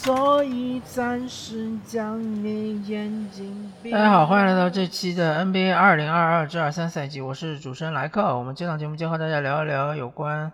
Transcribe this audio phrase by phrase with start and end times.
[0.00, 3.90] 所以暂时将你眼睛闭。
[3.90, 8.38] 大家好，欢迎来到这期的 NBA 二零二二至二三赛季，我是主持人莱克。
[8.38, 10.52] 我们这档节目将和大家聊一聊有关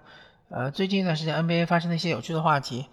[0.49, 2.87] 呃最近一段时间 NBA 发生的一些有趣的话题。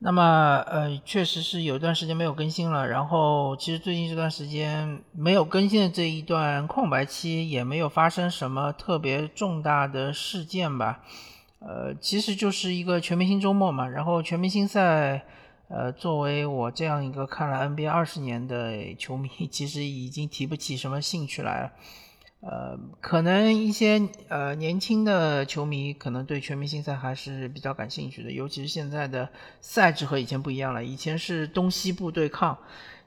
[0.00, 10.98] 那么呃，确实是有一段时间没有更新了，然后其实最近这段时间没有更新的这一段空白期，也没有发生什么特别重大的事件吧。
[11.60, 15.22] 呃，其实就是一个全明星周末嘛，然后全明星赛。
[15.68, 21.72] 呃，作为我这样一个看了 NBA 二十年的 球迷，其实已经提不起什么兴趣来了。
[22.40, 29.30] 呃，可能一些呃年轻的球迷可能对全明星赛还是比较感兴趣的，尤其是现在的
[29.62, 30.84] 赛制和以前不一样了。
[30.84, 32.58] 以前是东西部对抗，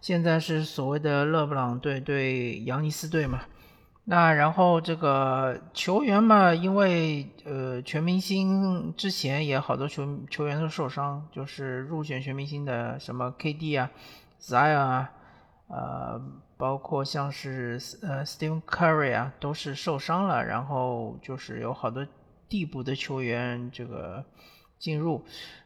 [0.01, 3.41] 现在是所谓的勒布朗队对扬尼斯队嘛。
[4.09, 13.91] 那然后这个球员嘛，因为呃全明星之前也好多球球员都受伤，就是入选全明星的什么 KD 啊、
[14.39, 15.11] Zion 啊，
[15.67, 16.21] 呃，
[16.55, 22.07] 包括像是呃 Stephen Curry 啊，都是受伤了，然后就是有好多
[22.47, 24.23] 替补的球员这个
[24.79, 25.21] 进入，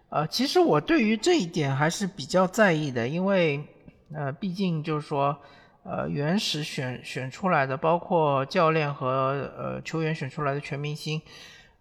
[0.10, 3.64] 呃，其实我对于这一点还是比较在意的，因为
[4.12, 5.38] 呃，毕竟就是说。
[5.84, 11.20] 呃，原始选选出来的，包括教练和呃球员选出来的全明星，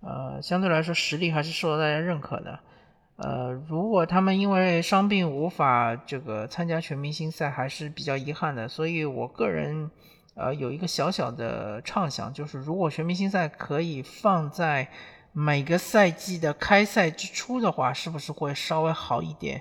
[0.01, 2.59] 呃，相对来说实力还是受到大家认可的。
[3.17, 8.67] 呃，如果他们因为伤病无法这个参加全明星赛，还是比较遗憾的。
[8.67, 9.91] 所以我个人
[10.35, 14.89] 呃有一个小小的畅想，就是如果全明星赛可以放在
[15.33, 19.61] 每个赛季的开赛之初的话，是不是会稍微好一点？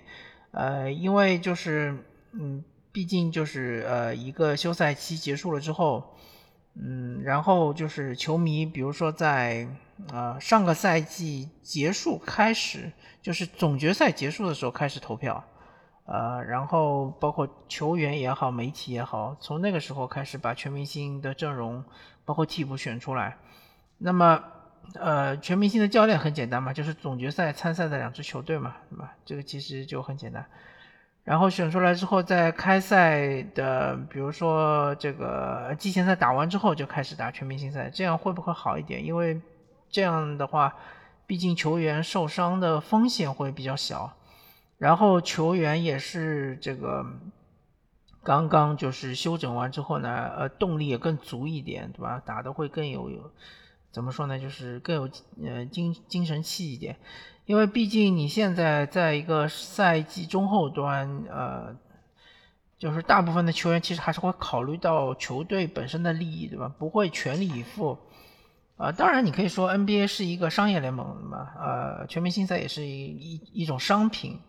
[0.52, 2.64] 呃，因为就是嗯。
[2.92, 6.16] 毕竟就是呃一个休赛期结束了之后，
[6.74, 9.68] 嗯，然后就是球迷，比如说在
[10.12, 12.92] 呃上个赛季结束开始，
[13.22, 15.44] 就是总决赛结束的时候开始投票，
[16.06, 21.84] 呃，然后包括球员也好，媒体也好，从那个时候开始把全明星的阵容
[22.26, 23.38] 包括替补选出来。
[23.98, 24.42] 那么
[24.96, 29.14] 呃全明星的教练很简单嘛，就是总决赛参赛的两支球队嘛，对吧？
[29.26, 30.46] 这个其实就很简单。
[31.29, 39.06] 然后选出来之后，在开赛的，比如说这个季前赛打完之后，就开始打全明星赛，这样会不会好一点？
[39.06, 39.40] 因为
[39.91, 40.75] 这样的话，
[41.28, 44.17] 毕竟球员受伤的风险会比较小，
[44.79, 47.06] 然后球员也是这个
[48.23, 52.19] 刚刚就是休整完之后呢，呃，动力也更足一点，对吧？
[52.25, 53.31] 打的会更有有，
[53.91, 54.40] 怎么说呢？
[54.40, 55.07] 就是更有
[55.47, 56.97] 呃精精神气一点。
[57.50, 61.76] 因为毕竟你现在在一个赛季中后端，呃，
[62.78, 66.72] 就是大部分的球员其实还是会考虑到球队本身的利益，对吧？
[66.78, 67.98] 不会全力以赴。
[68.78, 74.40] 啊，当然你可以说 NBA 是一个商业联盟嘛，呃，全明星赛也是一一一种商品，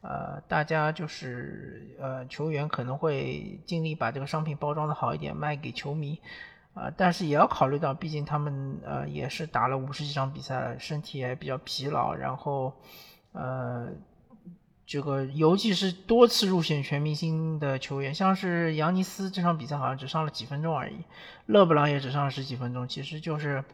[0.00, 6.18] 呃，大家就是呃球员可能会尽力把这个商品包装的好一点，卖给球迷。
[6.78, 12.72] 啊，但是也要考虑到，毕竟他们呃也是打了五十几场比赛了，身体也比较疲劳，然后
[13.32, 13.88] 呃
[14.86, 20.98] 这个尤其是多次入选全明星的球员，像是扬尼斯这场比赛好像只上了几分钟而已，
[21.46, 23.64] 勒布朗也只上了十几分钟，其实就是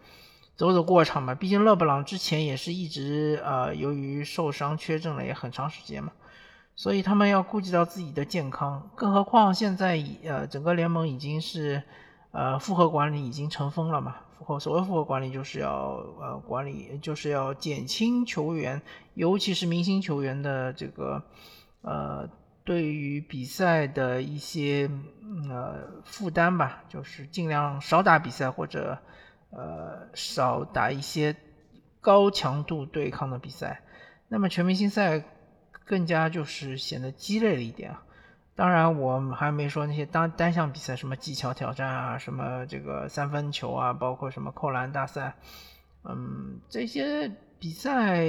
[0.56, 1.34] 走走过场吧。
[1.34, 6.10] 毕竟勒布朗之前也是一直呃由于受伤缺阵了也很长时间嘛，
[6.74, 11.82] 所以他们要顾及到自己的健康，更何况现在呃整个联盟已经是。
[12.34, 14.16] 呃，复合管理已经成风了嘛？
[14.36, 18.82] 复合所谓复合管理就是要呃管理，就是要减轻球员，
[19.14, 21.22] 尤其是明星球员的这个
[21.82, 22.28] 呃
[22.64, 24.90] 对于比赛的一些
[25.48, 28.98] 呃负担吧，就是尽量少打比赛或者
[29.50, 31.36] 呃少打一些
[32.00, 33.80] 高强度对抗的比赛。
[34.26, 35.22] 那么全明星赛
[35.84, 38.02] 更加就是显得鸡肋了一点啊。
[38.56, 45.34] 当然，我还没说那些单单项比赛，什么技巧挑战啊，什么这个三分球啊，包括什么扣篮大赛，
[46.04, 48.24] 嗯，这些比赛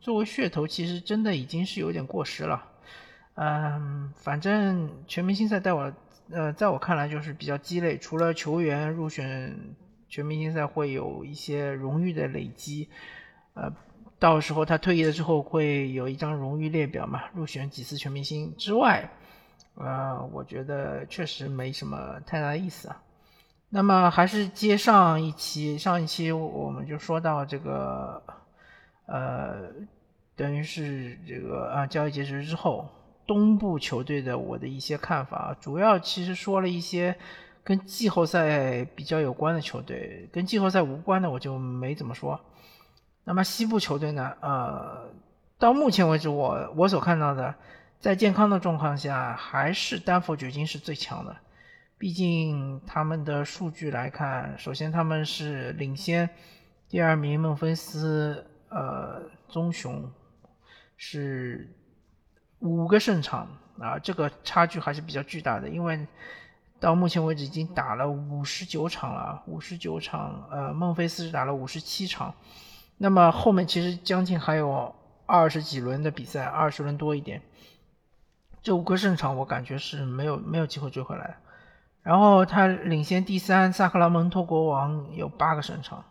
[0.00, 2.64] 作为噱头，其实真的已经是有点过时了。
[3.34, 5.92] 嗯，反正全明星赛在我
[6.30, 9.74] 呃，在我看来就是比较鸡肋，除了球员入选
[10.08, 12.88] 全明星赛会有一些荣誉的累积，
[13.54, 13.72] 呃，
[14.20, 19.10] 到时候他退役了之后会有一张荣誉列表嘛，入选几次全明星之外。
[19.76, 23.02] 呃，我觉得确实没什么太大意思啊。
[23.70, 28.22] 那么还是接上一期，上一期我们就说到这个，
[29.06, 29.70] 呃，
[30.36, 32.88] 等于是这个啊交易截止之后，
[33.26, 37.16] 东部球队的我的一些看法，主要其实说了一些
[37.62, 42.40] 跟季后赛比较有关的球队，跟季后赛无关的我就没怎么说。
[43.24, 45.08] 那么西部球队呢，呃，
[45.58, 47.54] 到目前为止我我所看到的。
[48.00, 51.36] 在健康的状况下，还是丹佛掘金是最强的。
[51.98, 56.30] 毕竟他们的数据来看，首先他们是领先
[56.88, 60.10] 第二名孟菲斯呃棕熊
[60.96, 61.76] 是
[62.60, 63.46] 五个胜场
[63.78, 65.68] 啊，这个差距还是比较巨大的。
[65.68, 66.06] 因为
[66.80, 72.34] 到目前为止已经打了五十九场了，五十九场，呃，孟菲斯是打了五十七场，
[72.96, 74.94] 那么后面其实将近还有
[75.26, 77.42] 二十几轮的比赛，二十轮多一点。
[78.62, 81.36] 这五个胜场，我感觉是没有没有机会追回来。
[82.02, 86.04] 然后他领先第三萨克拉门托国王有八个胜场，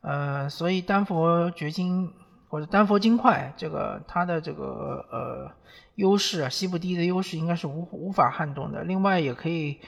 [0.00, 2.12] 呃，所以丹佛掘金
[2.48, 5.50] 或者丹佛金块这个他的这个呃
[5.96, 8.84] 优势啊，西部第一的优势应该是无无法撼动的。
[8.84, 9.80] 另外也可以，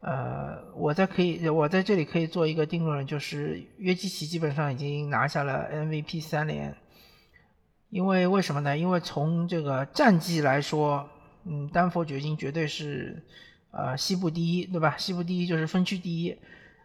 [0.00, 6.76] 呃，我在可以我在这里可以做一个定论，就是约基奇基本上已经拿下了 MVP 三连。
[7.88, 8.76] 因为为什么呢？
[8.76, 11.08] 因为从这个战绩来说。
[11.44, 13.22] 嗯，丹佛掘金绝对是，
[13.70, 14.96] 呃，西部第一，对吧？
[14.96, 16.36] 西部第一就是分区第一，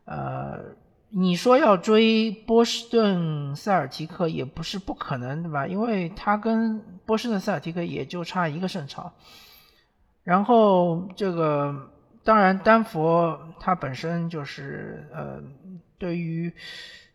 [0.05, 0.75] 呃，
[1.09, 5.67] 你说要追波士顿塞尔提克也不是不可能，对吧？
[5.67, 9.13] 因为他跟波士顿塞尔提克也就差一个胜场。
[10.23, 11.89] 然后这个，
[12.23, 15.41] 当然丹佛它本身就是，呃，
[15.97, 16.51] 对于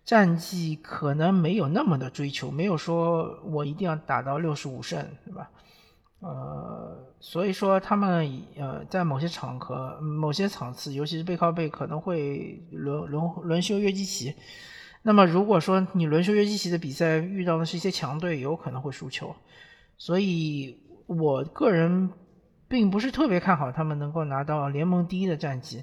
[0.05, 5.51] 战绩可能没有那么的追求，没有说我一定要打到六十五胜，对吧？
[6.25, 14.33] 呃，所以说他们呃在某些场合、某些场次，尤其是背靠背，可能会轮轮轮休约基奇。
[15.03, 19.35] 那么如果说你轮休约基奇的比赛遇到的是一些强队，有可能会输球。
[19.99, 22.11] 所以我个人
[22.69, 25.83] 并不是特别看好他们能够拿到联盟第一的战绩。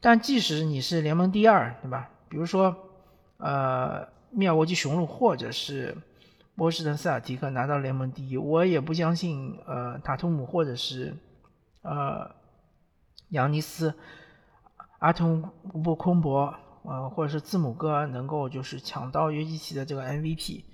[0.00, 2.08] 但即使你是联盟第二，对吧？
[2.28, 2.76] 比如说
[3.38, 5.96] 呃密尔沃基雄鹿，或者是。
[6.60, 9.58] 波士顿塞尔提克拿到联盟第一，我也不相信。
[9.66, 11.16] 呃，塔图姆或者是
[11.80, 12.32] 呃
[13.30, 13.94] 扬尼斯、
[14.98, 15.40] 阿通
[15.82, 20.64] 布空博，呃，或者是字母哥能够就是抢到约基奇的这个 MVP，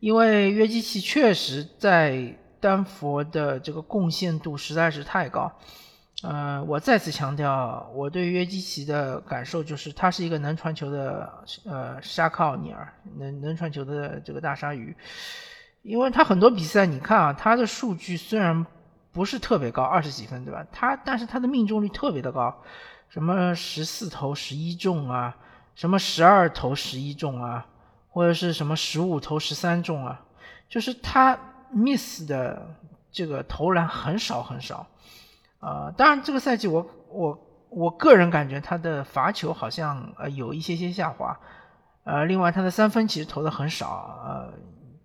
[0.00, 5.52] 因为约基奇确实在丹佛的这个贡献度实在是太高。
[6.22, 11.32] 呃，我再次强调，我对约基奇的感受就是，他是一个能传球的
[11.64, 14.94] 呃沙克奥尼尔，能能传球的这个大鲨鱼。
[15.82, 18.66] 因为他很多比赛，你看啊，他的数据虽然
[19.12, 20.62] 不是特别高，二十几分，对吧？
[20.70, 22.54] 他但是他的命中率特别的高，
[23.08, 25.34] 什么十四投十一中啊，
[25.74, 27.66] 什么十二投十一中啊，
[28.10, 30.20] 或者是什么十五投十三中啊，
[30.68, 31.38] 就是他
[31.74, 32.76] miss 的
[33.10, 34.86] 这个投篮很少很少。
[35.60, 41.38] 呃，当然这个赛季我我我个人感觉他的罚球好像呃有一些些下滑，
[42.04, 44.54] 呃，另外他的三分其实投的很少，呃，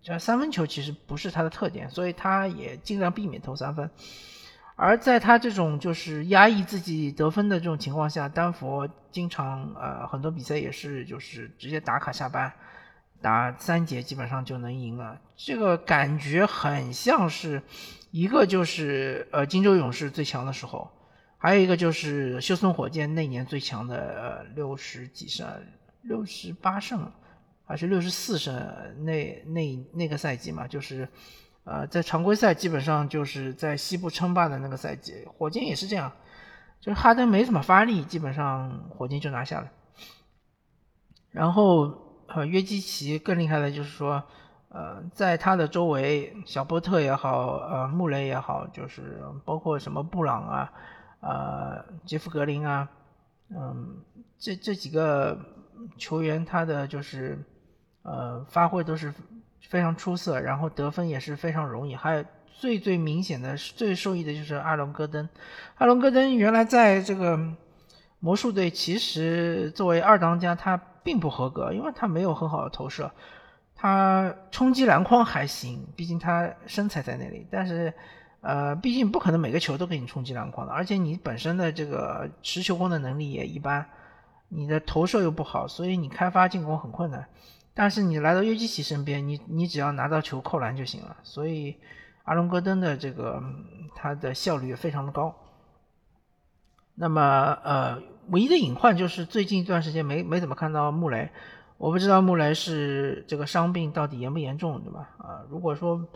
[0.01, 3.91] 这三分球其实不是他的特点，所以他也尽量避免投三分。
[4.77, 12.53] 而在他这种就是压抑自己得分的这种情况下，丹佛经常呃很多比赛也是就是直接打卡下班，
[13.21, 17.61] 打三节基本上就能赢了，这个感觉很像是。
[18.17, 20.89] 一个就是呃金州勇士最强的时候，
[21.37, 25.45] 还有一个就是休斯顿火箭那年最强的呃六十几胜，
[26.01, 27.11] 六十八胜
[27.65, 28.55] 还是六十四胜
[29.03, 31.09] 那那那个赛季嘛，就是
[31.65, 36.09] 呃在常规赛基本上就是在西部称霸的那个赛季，火箭也是这样，
[36.79, 39.69] 就是哈登没怎么发力，基本上火箭就拿下了。
[41.31, 44.23] 然后呃约基奇更厉害的就是说。
[44.75, 50.73] 呃，在他的周围，小波特也好，呃，穆雷也好，就是包括什么布朗啊，
[51.21, 52.89] 呃，杰夫格林啊，
[53.51, 53.95] 嗯，
[54.37, 55.39] 这这几个
[55.97, 57.39] 球员，他的就是
[58.03, 59.13] 呃发挥都是
[59.61, 61.95] 非常出色，然后得分也是非常容易。
[61.95, 62.25] 还有
[62.59, 65.29] 最最明显的、最受益的就是阿隆戈登。
[65.77, 67.39] 阿隆戈登原来在这个
[68.19, 73.09] 魔术队，其实作为二当家，他并不合格，因为他没有很好的投射。
[73.75, 77.45] 他冲击篮筐还行，毕竟他身材在那里。
[77.51, 77.93] 但是，
[78.39, 80.71] 呃，毕竟不可能每个球都给你冲击篮筐的。
[80.71, 83.85] 而且你本身的这个持球攻的能力也一般，
[84.47, 87.27] 你的投射又不好，所以你开发进攻很困难。
[87.73, 91.17] 但是你来到约基奇身边，你你只要拿到球扣篮就行了。
[91.23, 91.75] 所以
[92.23, 93.43] 阿隆戈登的这个
[93.93, 95.35] 他的效率也非常的高。
[96.95, 101.29] 那么，呃，唯一的隐患就是最近一段时间没没怎么看到穆雷。
[101.77, 105.09] 我不知道穆雷是这个伤病到底严不严重，对吧？
[105.17, 106.07] 啊，如果说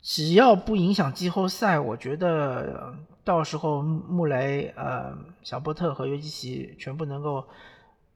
[0.00, 7.44] 只要不影响季后赛，我觉得到时候穆雷、呃小波特和约基奇全部能够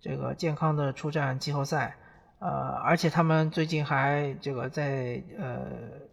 [0.00, 1.96] 这个健康的出战季后赛，
[2.38, 2.48] 呃，
[2.82, 5.66] 而且他们最近还这个在呃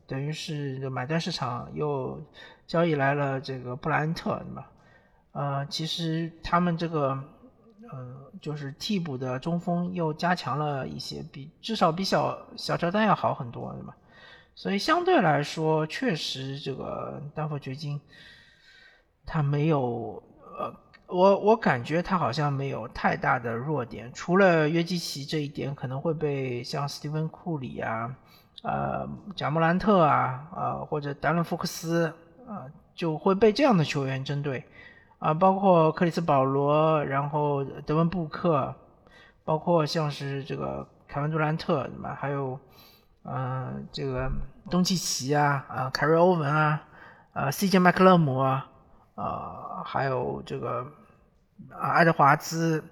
[0.06, 2.22] 等于是买断市场又
[2.68, 4.70] 交易来了这个布莱恩特，对吧？
[5.32, 7.24] 呃，其实他们这个
[7.94, 13.96] 呃就是替补的中锋又加强了一些，比至少比小小乔丹要好很多，对吧？
[14.56, 18.02] 所以相对来说，确实这个丹佛掘金
[19.26, 20.22] 他没有
[20.58, 20.74] 呃。
[21.06, 28.16] 我我感觉他好像没有太大的弱点，除了约基奇这一点可能会被像斯蒂芬库里啊、
[28.64, 32.12] 呃贾莫兰特啊、呃或者达伦福克斯
[32.48, 34.64] 啊就会被这样的球员针对
[35.24, 38.76] 啊，包括克里斯保罗，然后德文布克，
[39.46, 42.18] 包括像是这个凯文杜兰特，对吧？
[42.20, 42.60] 还有
[43.24, 44.30] 嗯这个
[44.70, 46.84] 东契奇啊、啊凯瑞欧文啊、
[47.32, 48.70] 啊 CJ 麦克勒姆啊。
[49.16, 50.88] 啊，还有这个
[51.70, 52.84] 啊，爱德华兹，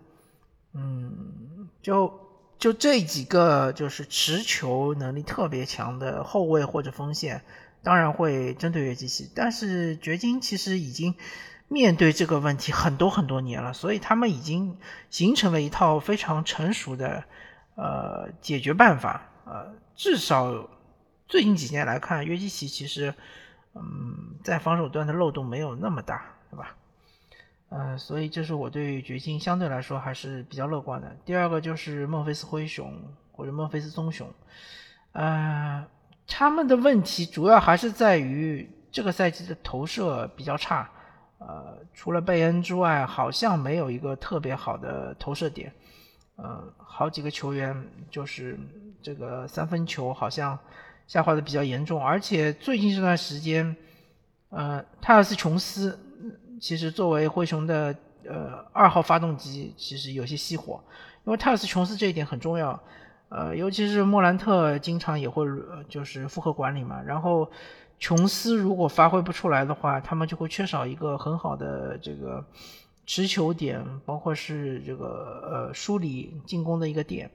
[0.76, 2.14] 嗯，就
[2.60, 7.44] 就这几个就是持球能力特别强的后卫或者锋线，
[7.82, 9.32] 当然会针对约基奇。
[9.36, 11.16] 但是掘金其实已经
[11.72, 14.78] 面对这个问题很多很多年了，所以他们已经
[15.10, 17.24] 形成了一套非常成熟的
[17.76, 19.22] 呃解决办法。
[19.46, 20.70] 呃，至少
[21.28, 23.14] 最近几年来看，约基奇其实。
[23.74, 26.76] 嗯，在防守端的漏洞没有那么大，对吧？
[27.70, 31.16] 呃，所以这是我对掘金相对来说还是比较乐观的。
[31.24, 32.94] 第二个就是孟菲斯灰熊
[33.32, 34.28] 或者孟菲斯棕熊，
[35.14, 35.88] 呃，
[36.28, 40.92] 他们的问题主要还是在于这个赛季的投射比较差，
[41.42, 45.74] 呃，除了贝恩之外，好像没有一个特别好的投射点，
[46.38, 47.76] 呃，好几个球员
[48.10, 48.58] 就是
[49.02, 50.58] 这个三分球好像。
[51.08, 53.76] 下滑的比较严重，而且最近这段时间，
[54.50, 56.00] 呃，泰尔斯琼斯
[56.62, 57.94] 其实作为灰熊的
[58.24, 60.82] 呃二号发动机，其实有些熄火，
[61.26, 62.82] 因为泰尔斯琼斯这一点很重要，
[63.28, 65.46] 呃，尤其是莫兰特经常也会
[65.90, 67.52] 就是复合管理嘛，然后
[68.02, 72.44] 琼斯如果发挥不出来的话，他们就会缺少一个很好的这个
[73.06, 77.30] 持球点，包括是这个呃梳理进攻的一个点。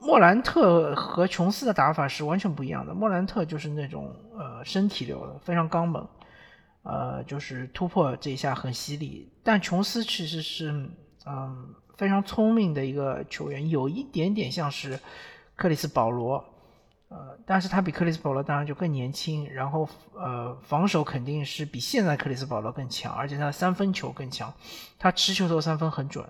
[0.00, 2.92] 莫兰特和琼斯的打法是完全不一样的。
[2.92, 6.08] 莫兰特就是那种呃身体流的，非常刚猛，
[6.82, 9.30] 呃，就是突破这一下很犀利。
[9.44, 10.72] 但琼斯其实是
[11.26, 14.98] 嗯非常聪明的一个球员，有一点点像是
[15.54, 16.44] 克里斯保罗，
[17.08, 24.52] 呃，但是他比克里斯保罗当然就更年轻，然后呃防守肯定是比现在克里斯保罗更强，而且他的三分球更强，
[24.98, 26.24] 他持球投三分很准，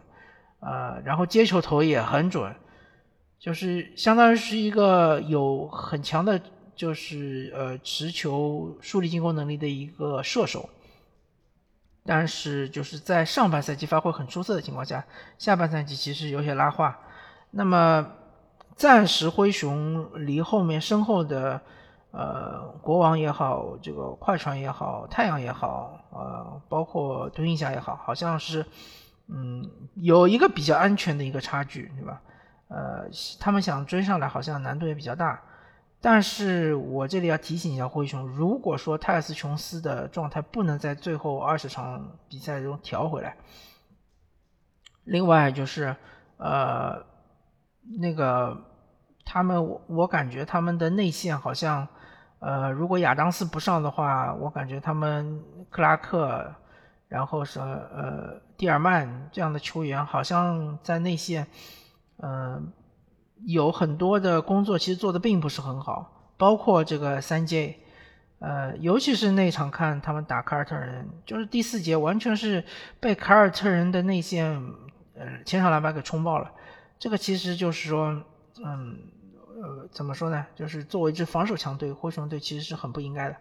[0.61, 2.55] 呃，然后接球投也很准。
[3.41, 6.41] 就是相当于是一个有很强的，
[6.75, 10.69] 就是呃持球树立进攻能力的一个射手，
[12.05, 15.05] 但是就是在上半赛季发挥很出色的情况下，
[15.39, 16.97] 下半赛季其实有些拉胯。
[17.53, 18.07] 那么
[18.79, 21.61] 暂时灰熊离后面身后的
[22.13, 28.65] 呃国王也好，这个快船也好，太阳也好，呃包括独行侠也好，好像是
[29.27, 32.23] 嗯有一个比较安全的一个差距，对吧？
[32.69, 33.09] 呃，
[33.41, 35.43] 他们想追上来，好像难度也比较大。
[36.01, 43.37] 但是我这里要提醒一下灰熊，如果说泰斯琼斯的状态不能在最后二十场比赛中调回来，
[45.03, 45.97] 另外就是
[46.37, 47.05] 呃，
[47.99, 48.57] 那个
[49.25, 51.87] 他们，我我感觉他们的内线好像，
[52.41, 56.55] 呃，如果亚当斯不上的话，我感觉他们克拉克，
[57.09, 61.47] 然后是呃蒂尔曼这样的球员，好像在内线。
[62.21, 62.73] 嗯，
[63.47, 67.79] 有很多的工作其实做的并不是很好，包括这个三 J，
[68.41, 72.65] 呃，尤其是那场看他们打凯尔特人，就是第四节完全是
[72.99, 74.53] 被凯尔特人的内线
[75.15, 76.51] 呃前场篮板给冲爆了。
[76.99, 78.23] 这个其实就是说，
[78.65, 78.99] 嗯，
[79.63, 80.47] 呃，怎么说呢？
[80.57, 83.37] 就是作为一支防守强队，灰熊队其实是很不应该的。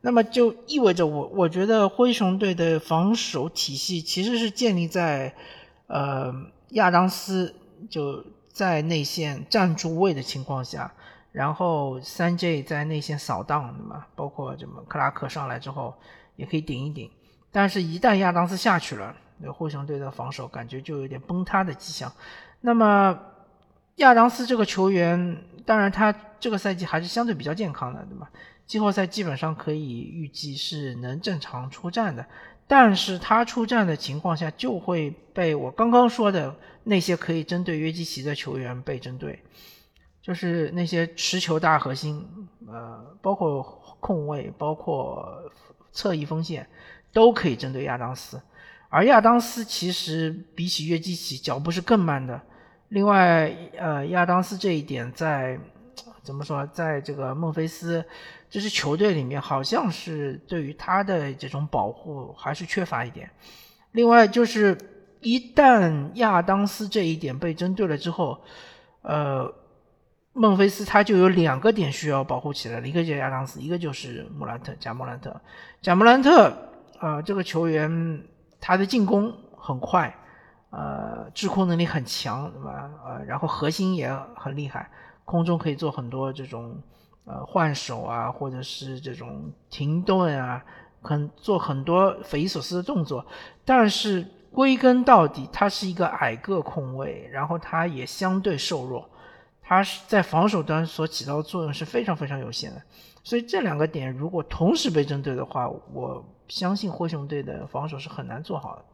[0.00, 5.34] 那么就意味着我我觉得灰熊队的防守体系其实是建立在
[5.86, 6.34] 呃
[6.70, 7.54] 亚当斯。
[7.90, 10.90] 就在内线站住位的情况下，
[11.30, 14.06] 然后三 J 在内线扫荡，对吗？
[14.14, 15.94] 包括什么克拉克上来之后
[16.36, 17.10] 也可以顶一顶，
[17.52, 22.10] 但是，一旦亚当斯下去了，那灰熊队的防守感觉就有点崩塌的迹象。
[22.60, 23.18] 那么，
[23.96, 28.30] 亚当斯这个球员，当然他这个赛季还是相对比较健康的，对吧？
[28.66, 32.26] 季后赛基本上可以预计是能正常出战的。
[32.66, 39.38] 但是他出战的情况下，就会被我刚刚说的那些可以针对约基奇的球员被针对，
[40.20, 42.26] 就是那些持球大核心，
[42.66, 43.62] 呃，包括
[44.00, 45.40] 控卫，包括
[45.92, 46.68] 侧翼锋线，
[47.12, 48.40] 都可以针对亚当斯。
[48.88, 52.40] 而亚当斯其实比起约基奇脚步是更慢的。
[52.88, 55.58] 另外，呃，亚当斯这一点在
[56.22, 58.04] 怎么说，在这个孟菲斯
[58.48, 63.28] 这支球队里面好像是对于他的这种保护还是缺乏一点。
[63.92, 64.76] 另外就是
[65.20, 68.40] 一旦亚当斯这一点被针对了之后，
[69.02, 69.52] 呃，
[70.32, 75.40] 孟菲斯他就有两个点需要保护起来，一个就是亚当斯，一个就是穆兰特，贾穆兰特。
[75.82, 76.56] 贾穆兰特
[76.98, 78.22] 啊，这个球员
[78.60, 80.14] 他的进攻很快。
[80.70, 82.90] 呃，制空能力很强，对吧？
[83.06, 84.90] 呃，然后核心也很厉害，
[85.24, 86.76] 空中可以做很多这种
[87.24, 90.62] 呃换手啊，或者是这种停顿啊，
[91.00, 93.24] 很做很多匪夷所思的动作。
[93.64, 99.08] 但是归根到底，他是一个矮个控卫，然后他也相对瘦弱，
[99.62, 102.82] 他是在防守端所起到的作用是非常非常有限的。
[103.22, 108.84] 所以这两个点如果同时被针对的话，我相信灰熊队的防守是很难做好的。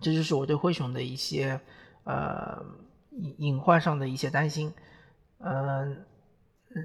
[0.00, 1.60] 这就是我对灰熊的一些
[2.04, 2.62] 呃
[3.10, 4.72] 隐隐患上的一些担心，
[5.38, 6.04] 嗯，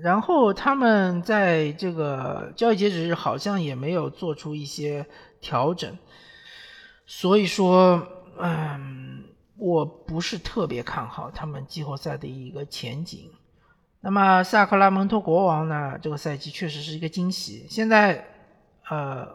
[0.02, 5.06] 然后他们在这个交易截止日好像也没有做出一些
[5.42, 5.98] 调整，
[7.06, 8.08] 所以说，
[8.38, 9.26] 嗯，
[9.58, 13.32] 我不是特别看好他们季后赛的一个前景。
[14.02, 16.00] 那么萨克拉门托国王呢？
[16.02, 17.68] 这个赛季确实是一个惊喜。
[17.70, 18.26] 现在，
[18.90, 19.28] 呃，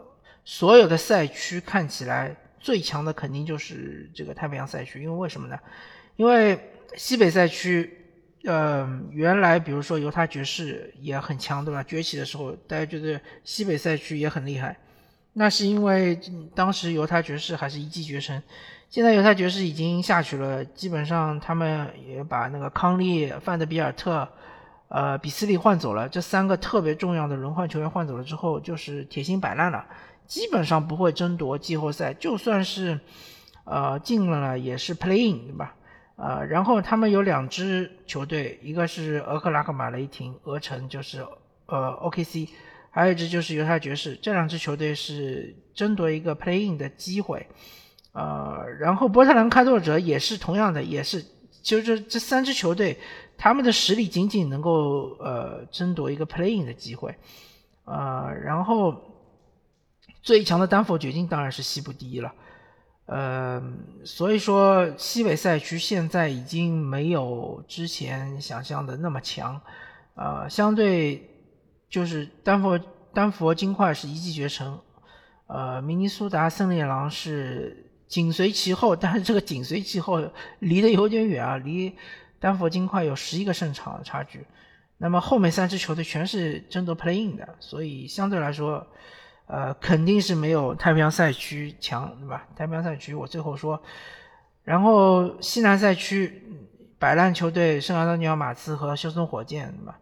[0.43, 2.35] 所有的赛区看起来。
[2.57, 5.59] 最强的肯定就是这个太平洋赛区，因为为什么呢？
[6.15, 6.59] 因为
[6.95, 8.07] 西北赛区，
[8.43, 11.83] 呃，原来比如说犹他爵士也很强，对吧？
[11.83, 14.75] 崛起的时候，大家觉得西北赛区也很厉害，
[15.33, 16.19] 那是因为
[16.55, 18.41] 当时犹他爵士还是一骑绝尘。
[18.89, 24.27] 现在犹他爵士已经下去了，基本上他们也把那个康利、范德比尔特、
[24.95, 29.85] 呃比斯利换走了，这三个特别重要的轮换球员换走了之后，就是铁心摆烂了。
[30.25, 32.97] 基本上不会争夺季后赛，就算是，
[33.65, 35.75] 呃，进了也是 playing，对吧？
[36.15, 41.19] 呃，然后他们有两支球队，一个是俄克拉荷马雷霆，俄城就是
[41.65, 42.47] 呃 OKC，
[42.89, 47.45] 还有一支就是犹他爵士，这两支球队是争夺一个 playing 的机会，
[48.13, 51.23] 呃，然后波特兰开拓者也是同样的，也是，
[51.61, 52.97] 就是这三支球队，
[53.37, 57.15] 他们的实力仅仅能够呃争夺一个 playing 的机会，
[57.85, 59.11] 呃，然后。
[60.21, 62.33] 最强的丹佛掘金当然是西部第一了，
[63.05, 63.61] 呃，
[64.03, 69.61] 所以说西北赛区现在已经没有之前想象的那么强，
[70.15, 71.29] 呃，相对
[71.91, 72.79] 就是丹佛
[73.13, 74.79] 丹佛金块是一骑绝尘，
[75.45, 81.95] 呃，明尼苏达森林狼是紧随其后，但是这个紧随其后离得有点远啊，离
[82.45, 84.45] 丹佛金块有十一个胜场的差距，
[84.97, 88.85] 那么后面三支球队全是争夺 play-in 的，所以相对来说。
[89.47, 92.47] 呃，肯定是没有太平洋赛区强，对吧？
[92.55, 93.79] 太平洋赛区我最后说，
[94.63, 96.41] 然后西南赛区
[96.97, 99.99] 摆烂球队圣安东尼奥马刺和休斯顿火箭，对吧？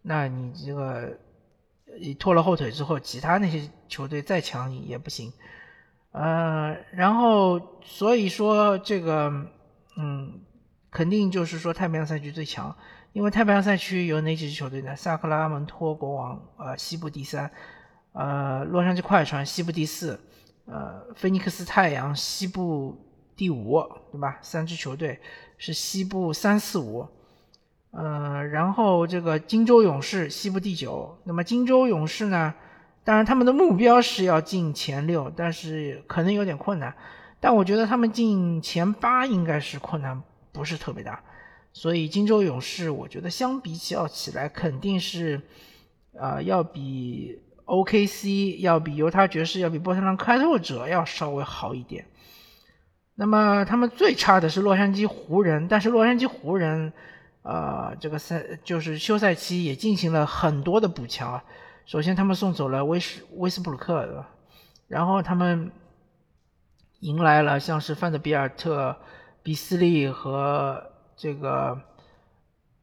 [0.00, 1.18] 那你这个
[2.00, 5.30] 你拖了后腿之后，其他那些球队再强也不行。
[6.12, 9.30] 呃，然后所以说这个，
[9.98, 10.40] 嗯，
[10.90, 12.74] 肯定就是说太平洋赛区最强，
[13.12, 14.96] 因为太平洋赛区有哪几支球队呢？
[14.96, 17.50] 萨克拉门托国王，呃，西部第三。
[18.12, 20.18] 呃，洛杉矶快船西部第四，
[20.64, 22.96] 呃，菲尼克斯太阳西部
[23.36, 24.38] 第五，对吧？
[24.42, 25.20] 三支球队
[25.56, 27.06] 是西部三四五，
[27.92, 31.16] 呃，然后这个金州勇士西部第九。
[31.24, 32.54] 那么金州勇士呢？
[33.04, 36.92] 当然他们的目标是要进前六，但是可能有点困难。
[37.40, 40.20] 但我觉得他们进前八应该是困难
[40.52, 41.22] 不是特别大。
[41.72, 45.40] 所以金州勇士，我觉得相比较起来，肯定是，
[46.12, 47.42] 呃，要比。
[47.70, 48.60] O.K.C.
[48.60, 52.06] 要比犹他爵士要比波特兰开拓者要稍微好一点。
[53.14, 56.94] 那么他们最差的是洛杉矶湖人，但是洛杉矶湖人，
[57.42, 61.44] 呃，这个赛就是休赛期也进行了很多的补强啊。
[61.84, 64.24] 首先他们送走了威斯威斯布鲁克，
[64.86, 65.70] 然后他们
[67.00, 68.96] 迎来了像是范德比尔特、
[69.42, 71.80] 比斯利和这个，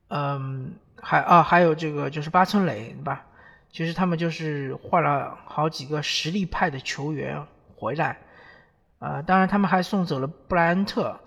[0.07, 3.25] 嗯，还啊还有这个就是八村垒，对吧？
[3.71, 8.17] 其实他们就是换了好几个实力派的球员回来，
[8.99, 11.19] 呃，当然他们还送走了布莱恩特，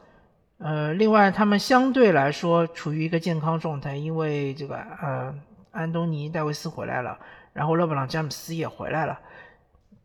[0.59, 5.35] 呃，另外他们相对来说处于一个健康状态，因为这个呃
[5.71, 7.19] 安东尼戴维斯回来了，
[7.53, 9.21] 然后勒布朗詹姆斯也回来了。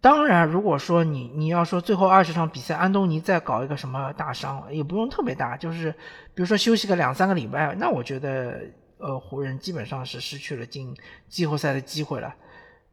[0.04, 5.92] 当然，如果说你你要说最后二十场比赛安东尼再搞一个什么大伤，也不用特别大，就是
[6.36, 8.60] 比如说休息个两三个礼拜，那我觉得。
[9.00, 10.96] 呃，湖人基本上是失去了进
[11.28, 12.34] 季后赛的机会了，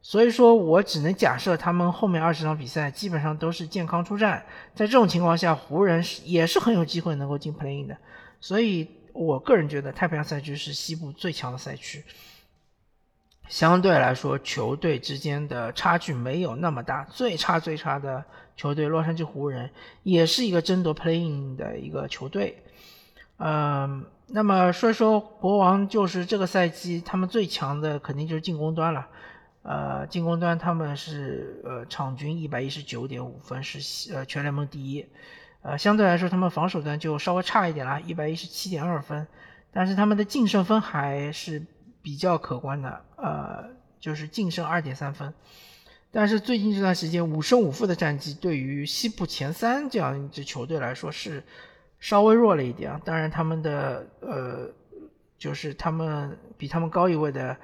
[0.02, 4.44] 所以说我只能假设他们后面二十场比赛基本上都是健康出战，
[4.74, 7.96] 在这种情况下，湖人也是很有机会能够进 play-in 的，
[8.40, 12.02] 所以我个人觉得太平洋赛区是西部最强的赛区。
[13.50, 17.04] 相对来说球队之间的差距没有那么大。
[17.10, 18.24] 最差最差的
[18.56, 19.68] 球队洛杉矶湖人
[20.04, 22.62] 也是一个争夺 playing 的一个球队。
[23.38, 29.08] 嗯，那么说说国王，就是这个赛季他们最强的肯定就是进攻端了。
[29.62, 35.04] 呃，进攻端他们是呃场均一百一十九点五分，是呃全联盟第一。
[35.62, 39.26] 呃，相对来说他们防守端就稍微差一点了，一百一十七点二分。
[39.72, 41.66] 但是他们的净胜分还是
[42.02, 45.32] 比较可观的，呃，就是净胜二点三分。
[46.10, 51.42] 但是最近这段时间五胜五负的战绩，对于西部前三这样一支球队来说是
[51.98, 53.00] 稍微弱了一点。
[53.04, 54.70] 当然他们的呃，
[55.38, 57.56] 就是他们比他们高一位的。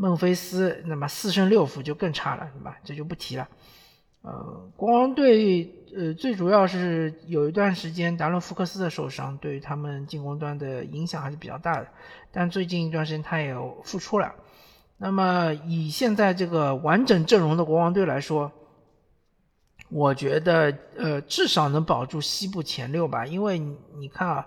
[0.00, 2.78] 孟菲斯，那么四胜六负就更差了，对吧？
[2.84, 3.48] 这就不提了。
[4.22, 11.86] 呃，国王队，呃，最主要是有一段时间达伦福克斯的受伤，对于他们进攻端的影响还是比较大的。
[12.30, 13.54] 但最近一段时间他也
[13.84, 14.34] 复出了。
[14.96, 18.50] 那么以现在这个完整阵容的国王队来说，
[19.88, 24.46] 我觉得，呃，至少能保住西部前六吧，因为你看啊。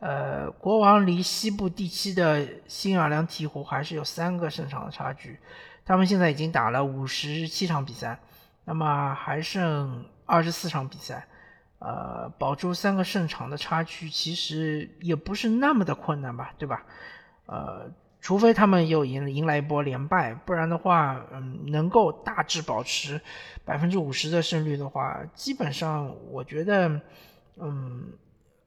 [0.00, 5.38] 呃，国王离西部第七的新奥尔良鹈鹕还是有三个胜场的差距，
[5.82, 8.20] 他们现在已经打了五十七场比赛，
[8.64, 11.26] 那么还剩二十四场比赛，
[11.78, 16.82] 呃，保住三个胜场的差距其实也不是那么的困难吧，对吧？
[17.46, 23.20] 呃，除非他们又迎迎来一波连败，不然的话，嗯，能够大致保持
[23.64, 27.00] 百分之五十的胜率的话，基本上我觉得，
[27.56, 28.12] 嗯。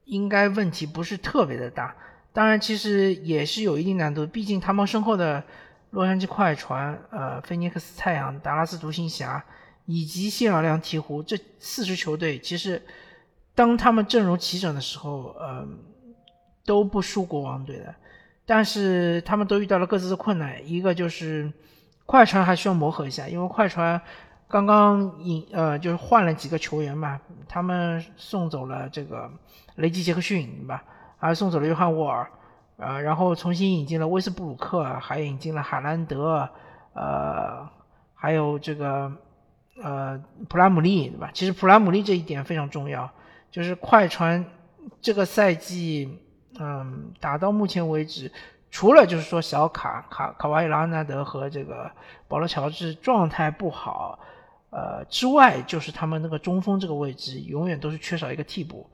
[0.09, 1.93] 应该问题不是特别的大，
[2.31, 5.43] 当然其实也是有一定难度，毕竟他们身后的
[5.89, 9.43] 洛杉矶快船、呃，菲尼克斯太阳、达拉斯独行侠
[9.87, 12.79] 以及新奥尔良鹈鹕这四支球队，其实
[13.55, 15.65] 当他们阵容齐整的时候，呃，
[16.65, 17.95] 都不输国王队的，
[18.45, 21.51] 但是他们都遇到了各自的困难，一个就是
[22.05, 23.99] 快船还需要磨合一下，因为快船。
[24.49, 27.19] 刚刚引呃就是换了几个球员嘛，
[27.49, 29.29] 他们送走了这个
[29.75, 30.81] 雷吉杰克逊，吧？
[31.17, 32.31] 还送走了约翰沃尔，
[32.77, 36.47] 呃，然后重新引进了威斯布鲁克，还引进了海兰德，
[36.93, 37.67] 呃，
[38.13, 39.11] 还有这个
[39.81, 41.31] 呃普拉姆利，对吧？
[41.33, 43.09] 其实普拉姆利这一点非常重要，
[43.51, 44.45] 就是快船
[45.01, 46.19] 这个赛季，
[46.59, 48.31] 嗯，打到目前为止，
[48.69, 51.91] 除了就是说小卡卡卡瓦伊拉纳德和这个
[52.27, 54.19] 保罗乔治状态不好。
[54.69, 58.87] 呃，之外就是他们那个中锋这个位置永远都是缺少一个替补，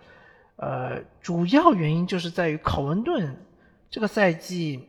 [0.56, 3.36] 呃，主要原因就是在于考文顿
[3.90, 4.88] 这个赛季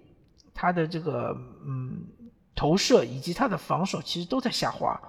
[0.52, 1.35] 他的这个
[1.66, 2.04] 嗯
[2.54, 5.00] 投射以及他的防守其实都在下滑，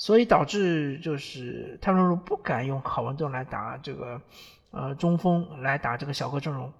[0.00, 4.18] 所以导致就是泰伦卢不敢用考文顿来打这个
[4.70, 6.72] 呃中锋来打这个小个阵容，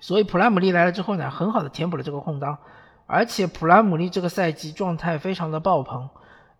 [0.00, 2.56] 所以普拉姆利来了之后呢，很好的填补了这个空当，
[3.06, 6.08] 而且普拉姆利这个赛季状态非常的爆棚。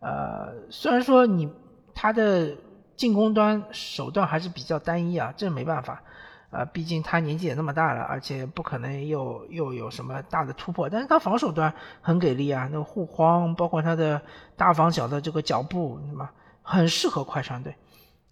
[0.00, 1.50] 呃，虽然说你
[1.94, 2.54] 他的
[2.94, 6.02] 进攻端手段还是比较单一啊，这没办法，
[6.50, 10.88] 啊，毕竟他年纪也那么大了，而且不可能又又有什么大的突破。
[10.88, 14.20] 但是他防守端很给力啊，那个护框，包括他的
[14.56, 16.28] 大防小的这个脚步，什么
[16.62, 17.74] 很适合快船队。